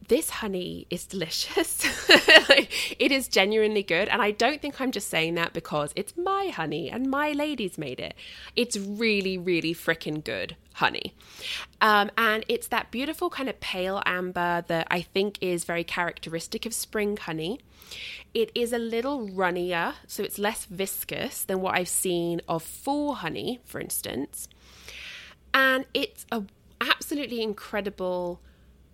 [0.09, 1.85] this honey is delicious.
[2.09, 4.09] it is genuinely good.
[4.09, 7.77] And I don't think I'm just saying that because it's my honey and my ladies
[7.77, 8.15] made it.
[8.57, 11.15] It's really, really freaking good honey.
[11.83, 16.65] Um, and it's that beautiful kind of pale amber that I think is very characteristic
[16.65, 17.61] of spring honey.
[18.33, 23.17] It is a little runnier, so it's less viscous than what I've seen of fall
[23.17, 24.49] honey, for instance.
[25.53, 26.45] And it's a
[26.91, 28.41] absolutely incredible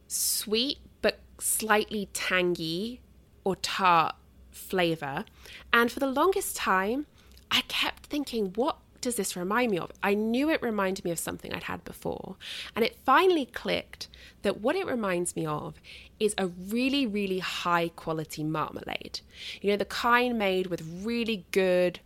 [0.06, 3.00] sweet but slightly tangy
[3.44, 4.14] or tart
[4.50, 5.24] flavor.
[5.72, 7.06] And for the longest time,
[7.50, 9.90] I kept thinking, what does this remind me of?
[10.02, 12.36] I knew it reminded me of something I'd had before.
[12.76, 14.08] And it finally clicked
[14.42, 15.80] that what it reminds me of
[16.18, 19.20] is a really, really high quality marmalade.
[19.62, 22.00] You know, the kind made with really good,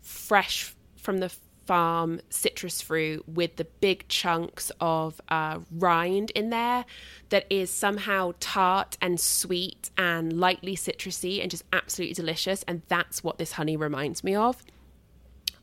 [0.00, 1.32] fresh from the
[1.66, 6.84] farm citrus fruit with the big chunks of uh, rind in there
[7.28, 12.62] that is somehow tart and sweet and lightly citrusy and just absolutely delicious.
[12.64, 14.62] And that's what this honey reminds me of.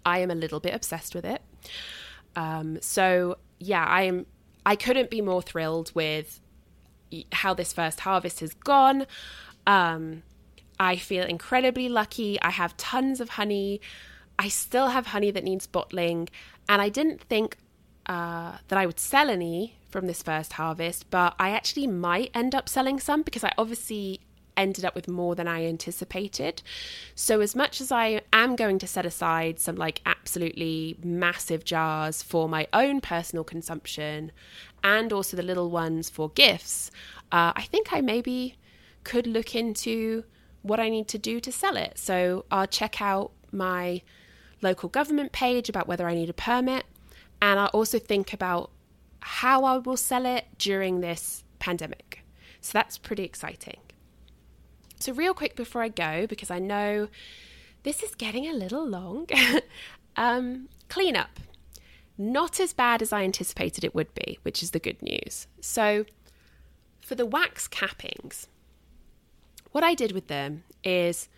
[0.05, 1.41] I am a little bit obsessed with it.
[2.35, 4.25] Um, so yeah, I am.
[4.65, 6.39] I couldn't be more thrilled with
[7.31, 9.05] how this first harvest has gone.
[9.65, 10.23] Um,
[10.79, 12.41] I feel incredibly lucky.
[12.41, 13.81] I have tons of honey.
[14.39, 16.29] I still have honey that needs bottling,
[16.69, 17.57] and I didn't think
[18.05, 22.55] uh, that I would sell any from this first harvest, but I actually might end
[22.55, 24.21] up selling some because I obviously
[24.55, 26.61] ended up with more than I anticipated.
[27.15, 32.23] So, as much as I am going to set aside some like absolutely massive jars
[32.23, 34.31] for my own personal consumption
[34.85, 36.91] and also the little ones for gifts,
[37.33, 38.55] uh, I think I maybe
[39.03, 40.23] could look into
[40.61, 41.97] what I need to do to sell it.
[41.97, 44.01] So, I'll check out my
[44.61, 46.85] local government page about whether I need a permit.
[47.41, 48.71] And I also think about
[49.21, 52.23] how I will sell it during this pandemic.
[52.61, 53.77] So that's pretty exciting.
[54.99, 57.07] So, real quick before I go, because I know
[57.83, 59.27] this is getting a little long,
[60.17, 61.39] um, cleanup.
[62.17, 65.47] Not as bad as I anticipated it would be, which is the good news.
[65.61, 66.03] So,
[66.99, 68.47] for the wax cappings,
[69.71, 71.29] what I did with them is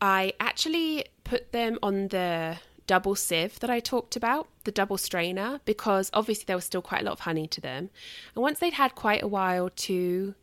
[0.00, 5.60] I actually put them on the double sieve that I talked about, the double strainer,
[5.64, 7.90] because obviously there was still quite a lot of honey to them.
[8.34, 10.34] And once they'd had quite a while to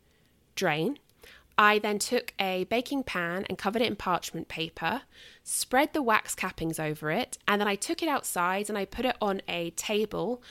[0.54, 0.98] drain,
[1.56, 5.02] I then took a baking pan and covered it in parchment paper,
[5.44, 9.04] spread the wax cappings over it, and then I took it outside and I put
[9.04, 10.42] it on a table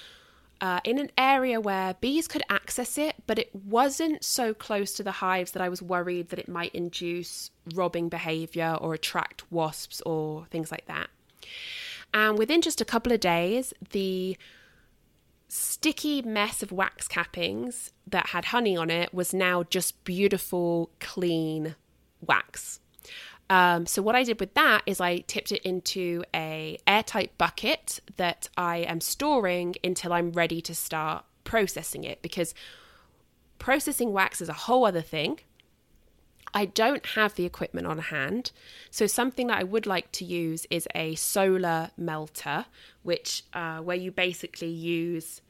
[0.61, 5.03] uh, in an area where bees could access it, but it wasn't so close to
[5.03, 10.01] the hives that I was worried that it might induce robbing behavior or attract wasps
[10.01, 11.07] or things like that.
[12.13, 14.37] And within just a couple of days, the
[15.47, 21.75] sticky mess of wax cappings that had honey on it was now just beautiful, clean
[22.21, 22.79] wax.
[23.51, 27.99] Um, so what I did with that is I tipped it into a airtight bucket
[28.15, 32.55] that I am storing until I'm ready to start processing it because
[33.59, 35.41] processing wax is a whole other thing.
[36.53, 38.51] I don't have the equipment on hand.
[38.89, 42.67] So something that I would like to use is a solar melter,
[43.03, 45.41] which uh, where you basically use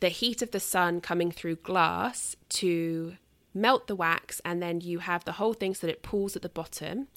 [0.00, 3.16] the heat of the sun coming through glass to
[3.56, 6.42] melt the wax, and then you have the whole thing so that it pools at
[6.42, 7.08] the bottom.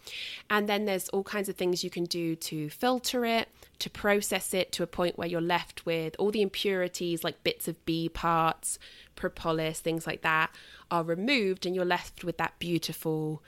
[0.49, 4.53] And then there's all kinds of things you can do to filter it, to process
[4.53, 8.09] it to a point where you're left with all the impurities, like bits of bee
[8.09, 8.79] parts,
[9.15, 10.51] propolis, things like that,
[10.89, 13.43] are removed, and you're left with that beautiful,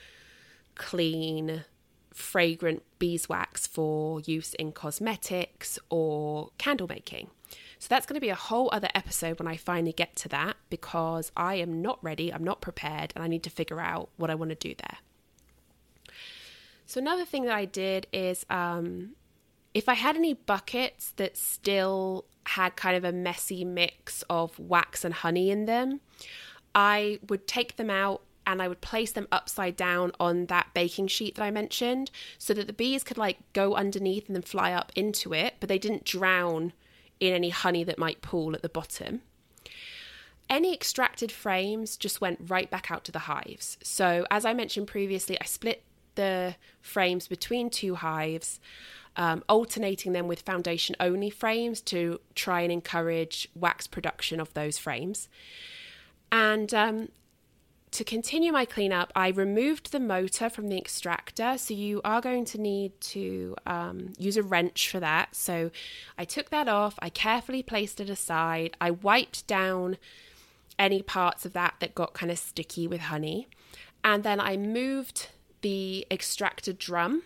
[0.75, 1.63] clean,
[2.13, 7.29] fragrant beeswax for use in cosmetics or candle making.
[7.81, 10.55] So that's going to be a whole other episode when I finally get to that
[10.69, 14.29] because I am not ready, I'm not prepared, and I need to figure out what
[14.29, 16.13] I want to do there.
[16.85, 19.13] So, another thing that I did is um,
[19.73, 25.03] if I had any buckets that still had kind of a messy mix of wax
[25.03, 26.01] and honey in them,
[26.75, 31.07] I would take them out and I would place them upside down on that baking
[31.07, 34.71] sheet that I mentioned so that the bees could like go underneath and then fly
[34.71, 36.73] up into it, but they didn't drown
[37.21, 39.21] in any honey that might pool at the bottom.
[40.49, 43.77] Any extracted frames just went right back out to the hives.
[43.81, 45.83] So, as I mentioned previously, I split
[46.15, 48.59] the frames between two hives,
[49.15, 54.77] um, alternating them with foundation only frames to try and encourage wax production of those
[54.77, 55.29] frames.
[56.33, 57.09] And um,
[57.91, 61.57] to continue my cleanup, I removed the motor from the extractor.
[61.57, 65.35] So you are going to need to um, use a wrench for that.
[65.35, 65.71] So
[66.17, 69.97] I took that off, I carefully placed it aside, I wiped down
[70.79, 73.47] any parts of that that got kind of sticky with honey.
[74.03, 75.29] And then I moved
[75.61, 77.23] the extractor drum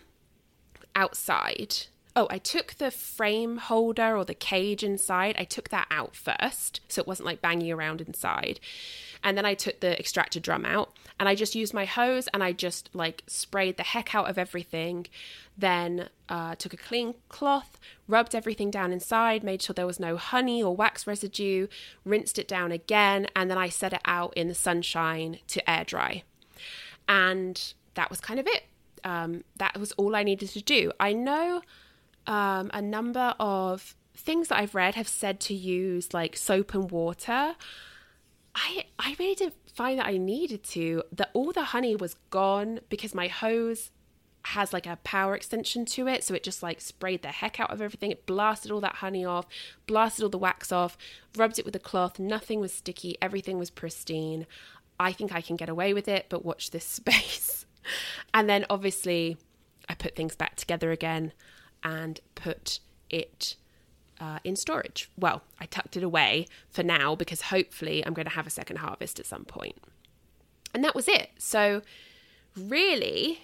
[0.94, 1.86] outside.
[2.18, 6.80] Oh, I took the frame holder or the cage inside, I took that out first.
[6.88, 8.58] So it wasn't like banging around inside.
[9.22, 12.42] And then I took the extractor drum out and I just used my hose and
[12.42, 15.06] I just like sprayed the heck out of everything.
[15.58, 17.78] Then uh, took a clean cloth,
[18.08, 21.66] rubbed everything down inside, made sure there was no honey or wax residue,
[22.02, 25.84] rinsed it down again, and then I set it out in the sunshine to air
[25.84, 26.22] dry.
[27.06, 28.64] And that was kind of it.
[29.04, 30.92] Um, that was all I needed to do.
[30.98, 31.62] I know
[32.26, 36.90] um, a number of things that I've read have said to use like soap and
[36.90, 37.54] water.
[38.54, 41.02] I I really didn't find that I needed to.
[41.12, 43.90] That all the honey was gone because my hose
[44.46, 47.70] has like a power extension to it, so it just like sprayed the heck out
[47.70, 48.10] of everything.
[48.10, 49.46] It blasted all that honey off,
[49.86, 50.96] blasted all the wax off,
[51.36, 52.18] rubbed it with a cloth.
[52.18, 53.18] Nothing was sticky.
[53.20, 54.46] Everything was pristine.
[54.98, 57.66] I think I can get away with it, but watch this space.
[58.32, 59.36] and then obviously,
[59.88, 61.32] I put things back together again
[61.82, 62.80] and put
[63.10, 63.56] it
[64.20, 65.10] uh, in storage.
[65.18, 68.76] Well, I tucked it away for now because hopefully I'm going to have a second
[68.76, 69.76] harvest at some point.
[70.74, 71.30] And that was it.
[71.38, 71.82] So,
[72.56, 73.42] really,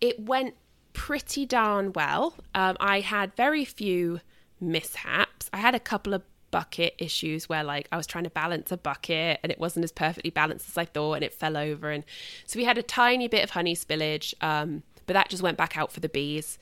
[0.00, 0.54] it went
[0.92, 2.34] pretty darn well.
[2.54, 4.20] Um, I had very few
[4.60, 5.48] mishaps.
[5.52, 8.76] I had a couple of bucket issues where like I was trying to balance a
[8.76, 12.04] bucket and it wasn't as perfectly balanced as I thought and it fell over and
[12.46, 15.76] so we had a tiny bit of honey spillage um, but that just went back
[15.76, 16.58] out for the bees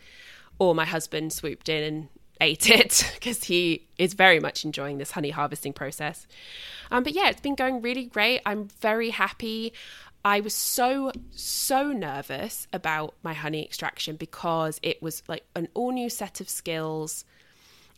[0.58, 2.08] or my husband swooped in and
[2.40, 6.26] ate it because he is very much enjoying this honey harvesting process.
[6.90, 8.42] Um, but yeah it's been going really great.
[8.44, 9.72] I'm very happy.
[10.26, 15.92] I was so so nervous about my honey extraction because it was like an all
[15.92, 17.24] new set of skills.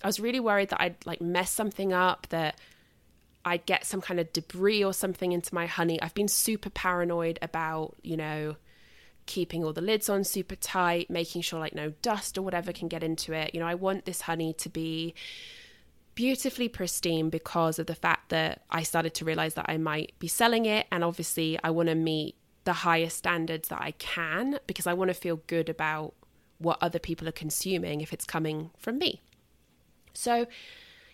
[0.05, 2.61] I was really worried that I'd like mess something up, that
[3.45, 6.01] I'd get some kind of debris or something into my honey.
[6.03, 8.57] I've been super paranoid about, you know,
[9.29, 12.89] keeping all the lids on super tight, making sure like no dust or whatever can
[12.89, 13.55] get into it.
[13.55, 15.15] You know, I want this honey to be
[16.17, 20.27] beautifully pristine because of the fact that I started to realize that I might be
[20.27, 20.89] selling it.
[20.91, 22.35] And obviously, I want to meet
[22.65, 26.15] the highest standards that I can because I want to feel good about
[26.59, 29.23] what other people are consuming if it's coming from me.
[30.13, 30.47] So,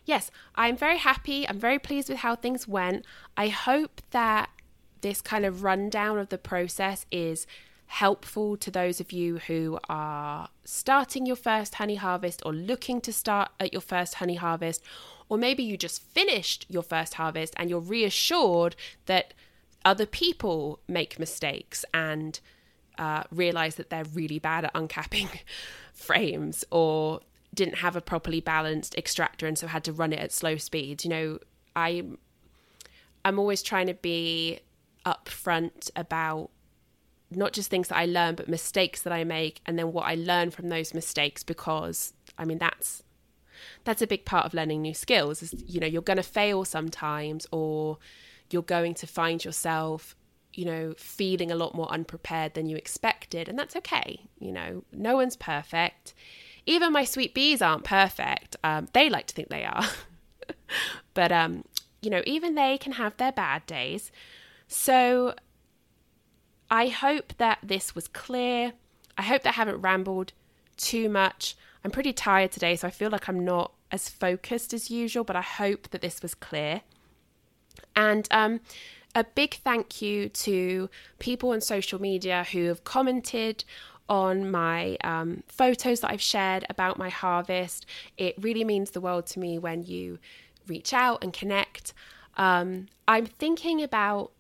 [0.07, 1.47] yes, I'm very happy.
[1.47, 3.05] I'm very pleased with how things went.
[3.37, 4.49] I hope that
[5.03, 7.47] this kind of rundown of the process is
[7.95, 13.13] helpful to those of you who are starting your first honey harvest or looking to
[13.13, 14.83] start at your first honey harvest,
[15.29, 18.75] or maybe you just finished your first harvest and you're reassured
[19.07, 19.33] that
[19.85, 22.41] other people make mistakes and
[22.99, 25.29] uh, realize that they're really bad at uncapping
[25.95, 27.21] frames or
[27.55, 31.05] didn't have a properly balanced extractor and so had to run it at slow speeds.
[31.05, 31.39] You know,
[31.77, 32.03] I
[33.25, 34.59] I'm always trying to be
[35.07, 36.51] upfront about
[37.37, 40.15] not just things that I learn, but mistakes that I make, and then what I
[40.15, 41.43] learn from those mistakes.
[41.43, 43.03] Because I mean, that's
[43.85, 45.43] that's a big part of learning new skills.
[45.43, 47.99] Is you know, you're going to fail sometimes, or
[48.51, 50.15] you're going to find yourself,
[50.53, 54.21] you know, feeling a lot more unprepared than you expected, and that's okay.
[54.39, 56.15] You know, no one's perfect
[56.67, 58.57] even my sweet bees aren't perfect.
[58.65, 59.85] Um, they like to think they are.
[61.15, 61.65] but, um,
[62.01, 64.11] you know, even they can have their bad days.
[64.67, 65.35] So
[66.71, 68.73] I hope that this was clear.
[69.17, 70.33] I hope that I haven't rambled
[70.77, 71.57] too much.
[71.85, 75.37] I'm pretty tired today, so I feel like I'm not as focused as usual, but
[75.37, 76.81] I hope that this was clear.
[77.95, 78.61] And um,
[79.15, 83.65] a big thank you to people on social media who have commented
[84.09, 87.87] on my um, photos that I've shared about my harvest.
[88.17, 90.19] It really means the world to me when you
[90.67, 91.93] reach out and connect.
[92.37, 94.33] Um, I'm thinking about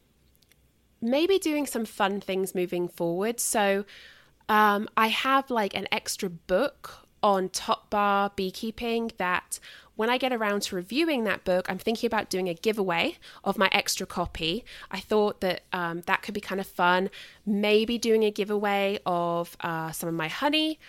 [1.00, 3.40] maybe doing some fun things moving forward.
[3.40, 3.84] So
[4.48, 9.58] um, I have like an extra book on top bar beekeeping that
[9.96, 13.56] when I get around to reviewing that book, I'm thinking about doing a giveaway of
[13.56, 14.64] my extra copy.
[14.90, 17.10] I thought that um, that could be kind of fun.
[17.46, 20.80] Maybe doing a giveaway of uh, some of my honey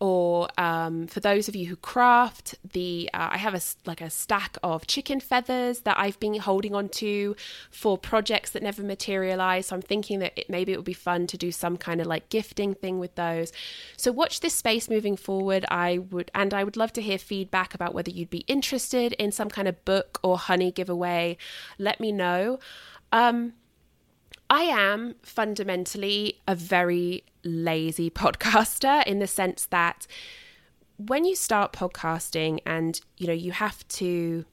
[0.00, 4.10] or um, for those of you who craft the uh, i have a like a
[4.10, 7.36] stack of chicken feathers that i've been holding on to
[7.70, 9.66] for projects that never materialize.
[9.66, 12.06] So i'm thinking that it, maybe it would be fun to do some kind of
[12.06, 13.52] like gifting thing with those.
[13.96, 15.64] So watch this space moving forward.
[15.70, 19.32] I would and i would love to hear feedback about whether you'd be interested in
[19.32, 21.36] some kind of book or honey giveaway.
[21.78, 22.58] Let me know.
[23.12, 23.54] Um,
[24.50, 30.06] I am fundamentally a very lazy podcaster in the sense that
[30.96, 34.44] when you start podcasting and you know you have to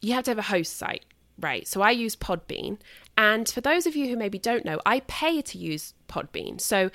[0.00, 1.04] you have to have a host site
[1.40, 1.66] right?
[1.66, 2.78] So I use Podbean.
[3.16, 6.60] And for those of you who maybe don't know, I pay to use Podbean.
[6.60, 6.90] So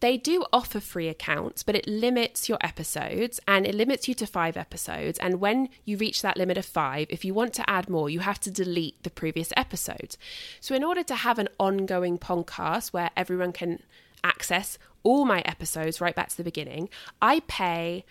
[0.00, 4.26] they do offer free accounts, but it limits your episodes and it limits you to
[4.26, 5.18] five episodes.
[5.18, 8.20] And when you reach that limit of five, if you want to add more, you
[8.20, 10.16] have to delete the previous episodes.
[10.60, 13.82] So, in order to have an ongoing podcast where everyone can
[14.24, 16.88] access all my episodes right back to the beginning,
[17.22, 18.04] I pay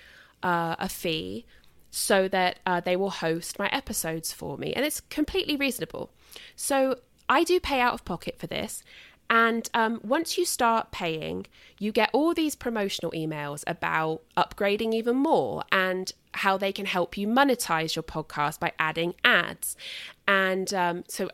[0.44, 1.46] uh, a fee
[1.90, 4.74] so that uh, they will host my episodes for me.
[4.74, 6.12] And it's completely reasonable.
[6.56, 8.84] So, I do pay out of pocket for this.
[9.30, 11.48] And um, once you start paying,
[11.80, 17.18] you get all these promotional emails about upgrading even more and how they can help
[17.18, 19.76] you monetize your podcast by adding ads.
[20.28, 21.30] And um, so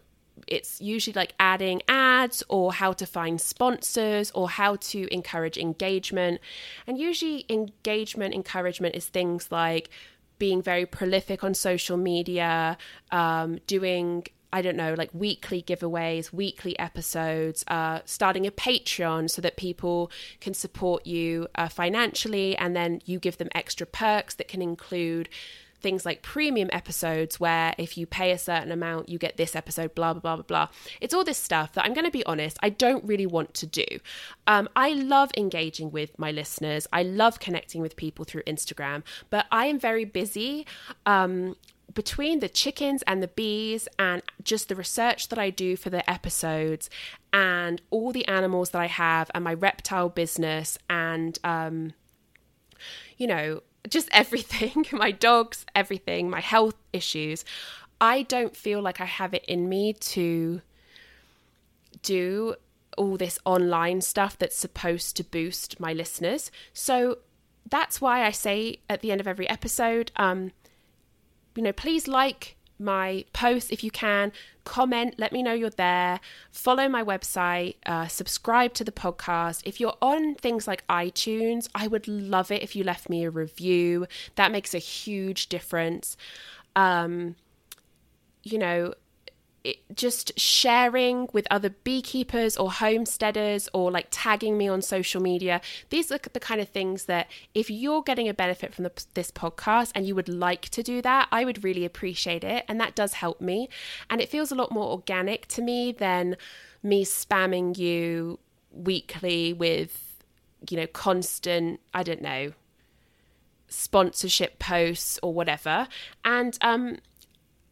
[0.47, 6.41] it's usually like adding ads or how to find sponsors or how to encourage engagement.
[6.87, 9.89] And usually, engagement encouragement is things like
[10.39, 12.77] being very prolific on social media,
[13.11, 19.41] um, doing I don't know, like weekly giveaways, weekly episodes, uh, starting a Patreon so
[19.41, 20.11] that people
[20.41, 25.27] can support you uh, financially, and then you give them extra perks that can include
[25.83, 29.93] things like premium episodes where if you pay a certain amount you get this episode
[29.93, 30.67] blah blah blah blah blah.
[31.01, 33.67] It's all this stuff that i'm going to be honest i don't really want to
[33.67, 33.85] do.
[34.47, 36.87] Um, i love engaging with my listeners.
[36.91, 40.65] I love connecting with people through instagram but i am very busy
[41.05, 41.55] um,
[41.93, 46.07] between the chickens and the bees and just the research that I do for the
[46.09, 46.89] episodes
[47.31, 51.93] and all the animals that I have and my reptile business and um,
[53.17, 57.45] you know just everything my dogs everything my health issues.
[57.99, 60.61] I don't feel like I have it in me to
[62.01, 62.55] do
[62.97, 66.51] all this online stuff that's supposed to boost my listeners.
[66.73, 67.19] So
[67.69, 70.51] that's why I say at the end of every episode um,
[71.55, 74.31] you know, please like my posts if you can,
[74.63, 76.19] comment, let me know you're there,
[76.51, 79.61] follow my website, uh, subscribe to the podcast.
[79.65, 83.29] If you're on things like iTunes, I would love it if you left me a
[83.29, 84.07] review.
[84.35, 86.17] That makes a huge difference.
[86.75, 87.35] Um,
[88.43, 88.93] you know,
[89.63, 95.61] it, just sharing with other beekeepers or homesteaders or like tagging me on social media.
[95.89, 99.31] These are the kind of things that if you're getting a benefit from the, this
[99.31, 102.95] podcast and you would like to do that i would really appreciate it and that
[102.95, 103.69] does help me.
[104.09, 106.35] And it feels a lot more organic to me than
[106.81, 108.39] me spamming you
[108.71, 110.23] weekly with
[110.69, 112.51] you know constant i don't know
[113.73, 115.87] sponsorship posts or whatever.
[116.23, 116.97] And um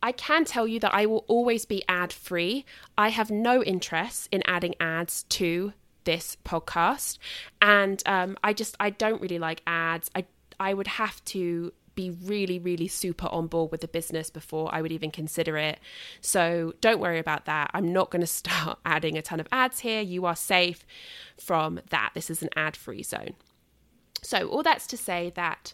[0.03, 2.65] I can tell you that I will always be ad free.
[2.97, 5.73] I have no interest in adding ads to
[6.03, 7.19] this podcast,
[7.61, 10.09] and um, I just I don't really like ads.
[10.15, 10.25] I
[10.59, 14.81] I would have to be really really super on board with the business before I
[14.81, 15.79] would even consider it.
[16.21, 17.69] So don't worry about that.
[17.73, 20.01] I'm not going to start adding a ton of ads here.
[20.01, 20.85] You are safe
[21.37, 22.11] from that.
[22.13, 23.35] This is an ad free zone.
[24.23, 25.73] So all that's to say that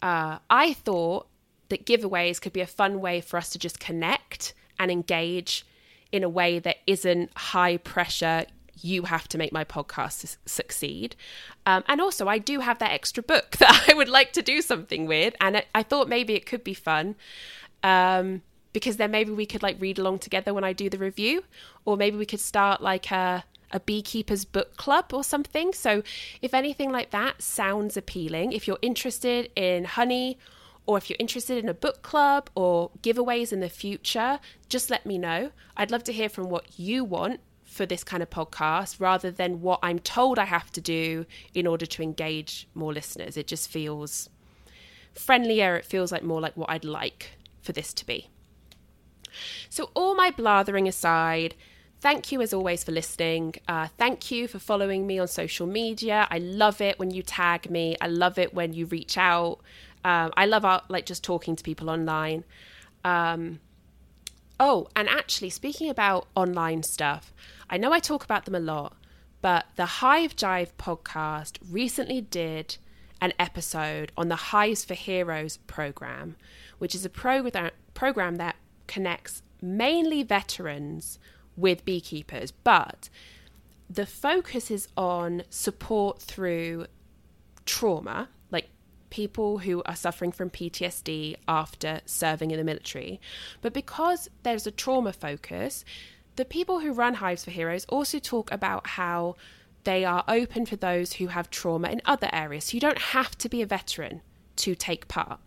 [0.00, 1.28] uh, I thought
[1.68, 5.64] that giveaways could be a fun way for us to just connect and engage
[6.12, 8.46] in a way that isn't high pressure
[8.80, 11.16] you have to make my podcast succeed.
[11.66, 14.62] Um, and also, I do have that extra book that I would like to do
[14.62, 15.34] something with.
[15.40, 17.16] And I, thought maybe it could be fun
[17.82, 18.42] um,
[18.72, 21.44] because then maybe we could like read along together when I do the review,
[21.84, 25.72] or maybe we could start like a, a beekeeper's book club or something.
[25.72, 26.02] So,
[26.42, 30.38] if anything like that sounds appealing, if you're interested in honey
[30.86, 34.38] or if you're interested in a book club or giveaways in the future,
[34.68, 35.50] just let me know.
[35.76, 39.60] I'd love to hear from what you want for this kind of podcast rather than
[39.60, 43.36] what I'm told I have to do in order to engage more listeners.
[43.36, 44.28] It just feels
[45.12, 47.32] friendlier, it feels like more like what I'd like
[47.62, 48.28] for this to be.
[49.68, 51.54] So, all my blathering aside,
[52.00, 53.54] thank you as always for listening.
[53.66, 56.28] Uh, thank you for following me on social media.
[56.30, 59.58] I love it when you tag me, I love it when you reach out.
[60.04, 62.44] Um, I love art, like just talking to people online.
[63.04, 63.60] Um,
[64.60, 67.32] oh, and actually, speaking about online stuff,
[67.70, 68.96] I know I talk about them a lot,
[69.40, 72.76] but the Hive Jive podcast recently did
[73.20, 76.36] an episode on the Hives for Heroes program,
[76.78, 78.56] which is a program program that
[78.86, 81.18] connects mainly veterans
[81.56, 83.08] with beekeepers, but
[83.88, 86.86] the focus is on support through
[87.64, 88.28] trauma
[89.14, 93.20] people who are suffering from PTSD after serving in the military.
[93.62, 95.84] But because there's a trauma focus,
[96.34, 99.36] the people who run Hives for Heroes also talk about how
[99.84, 102.64] they are open for those who have trauma in other areas.
[102.64, 104.20] So you don't have to be a veteran
[104.56, 105.38] to take part.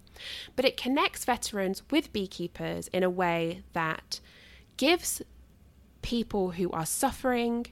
[0.56, 4.22] But it connects veterans with beekeepers in a way that
[4.78, 5.22] gives
[6.02, 7.66] people who are suffering,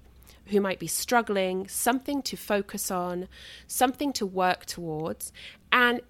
[0.48, 3.28] who might be struggling, something to focus on,
[3.68, 5.34] something to work towards,
[5.72, 6.02] and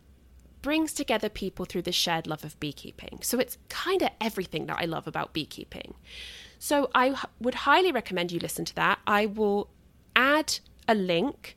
[0.61, 3.19] brings together people through the shared love of beekeeping.
[3.21, 5.93] So it's kind of everything that I love about beekeeping.
[6.57, 8.99] So I would highly recommend you listen to that.
[9.05, 9.69] I will
[10.15, 11.55] add a link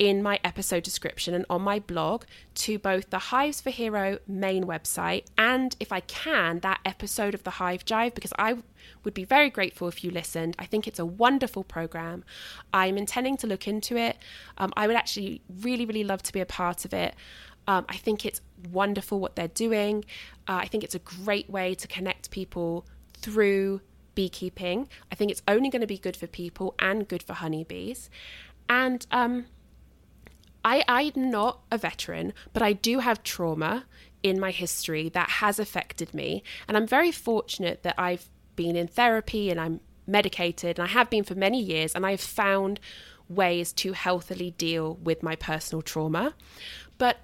[0.00, 2.24] in my episode description and on my blog
[2.54, 7.44] to both the Hives for Hero main website and, if I can, that episode of
[7.44, 8.56] the Hive Jive because I
[9.04, 10.56] would be very grateful if you listened.
[10.58, 12.24] I think it's a wonderful program.
[12.72, 14.16] I'm intending to look into it.
[14.56, 17.14] Um, I would actually really, really love to be a part of it.
[17.68, 18.40] Um, I think it's
[18.72, 20.06] wonderful what they're doing.
[20.48, 23.82] Uh, I think it's a great way to connect people through
[24.14, 24.88] beekeeping.
[25.12, 28.08] I think it's only going to be good for people and good for honeybees.
[28.66, 29.44] And um,
[30.64, 33.84] I, I'm not a veteran, but I do have trauma
[34.22, 36.42] in my history that has affected me.
[36.68, 41.08] And I'm very fortunate that I've been in therapy and I'm medicated, and I have
[41.08, 42.80] been for many years, and I've found
[43.28, 46.34] ways to healthily deal with my personal trauma.
[46.98, 47.18] But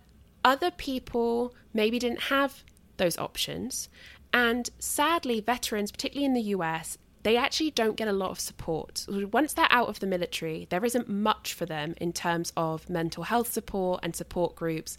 [0.45, 2.63] other people maybe didn't have
[2.97, 3.89] those options.
[4.33, 6.97] And sadly, veterans, particularly in the US,
[7.27, 9.05] they actually don't get a lot of support.
[9.33, 13.25] Once they're out of the military, there isn't much for them in terms of mental
[13.25, 14.97] health support and support groups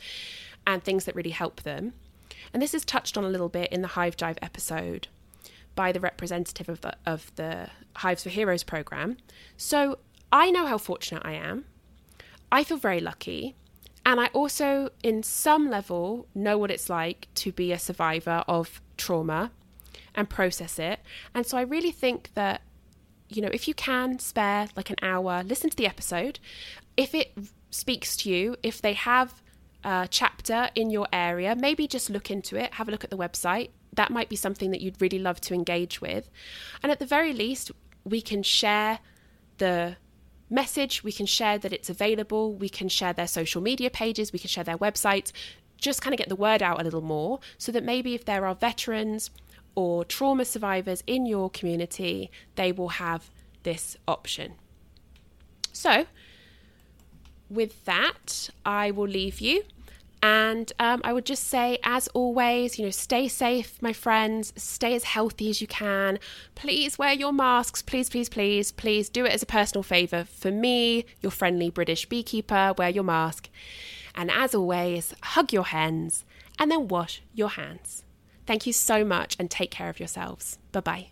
[0.68, 1.94] and things that really help them.
[2.52, 5.08] And this is touched on a little bit in the Hive Jive episode
[5.74, 9.16] by the representative of the, of the Hives for Heroes program.
[9.56, 9.99] So
[10.30, 11.64] I know how fortunate I am.
[12.52, 13.56] I feel very lucky.
[14.06, 18.82] And I also, in some level, know what it's like to be a survivor of
[18.98, 19.52] trauma
[20.18, 20.99] and process it.
[21.34, 22.61] And so I really think that,
[23.30, 26.39] you know, if you can spare like an hour, listen to the episode.
[26.98, 27.38] If it
[27.69, 29.41] speaks to you, if they have
[29.84, 33.18] a chapter in your area, maybe just look into it, have a look at the
[33.18, 33.69] website.
[33.94, 36.30] That might be something that you'd really love to engage with.
[36.81, 37.72] And at the very least,
[38.03, 38.99] we can share
[39.60, 39.98] the
[40.49, 44.39] message, we can share that it's available, we can share their social media pages, we
[44.39, 45.31] can share their websites,
[45.77, 48.45] just kind of get the word out a little more so that maybe if there
[48.45, 49.30] are veterans
[49.78, 53.30] or trauma survivors in your community, they will have
[53.62, 54.54] this option.
[55.72, 56.08] So,
[57.48, 59.62] with that, I will leave you.
[60.24, 64.52] And um, I would just say, as always, you know, stay safe, my friends.
[64.58, 66.18] Stay as healthy as you can.
[66.56, 67.84] Please wear your masks.
[67.84, 70.24] Please, please, please, please do it as a personal favour.
[70.24, 73.48] For me, your friendly British beekeeper, wear your mask.
[74.16, 76.26] And as always, hug your hens
[76.58, 78.04] and then wash your hands.
[78.48, 80.57] Thank you so much and take care of yourselves.
[80.72, 81.07] Bye bye.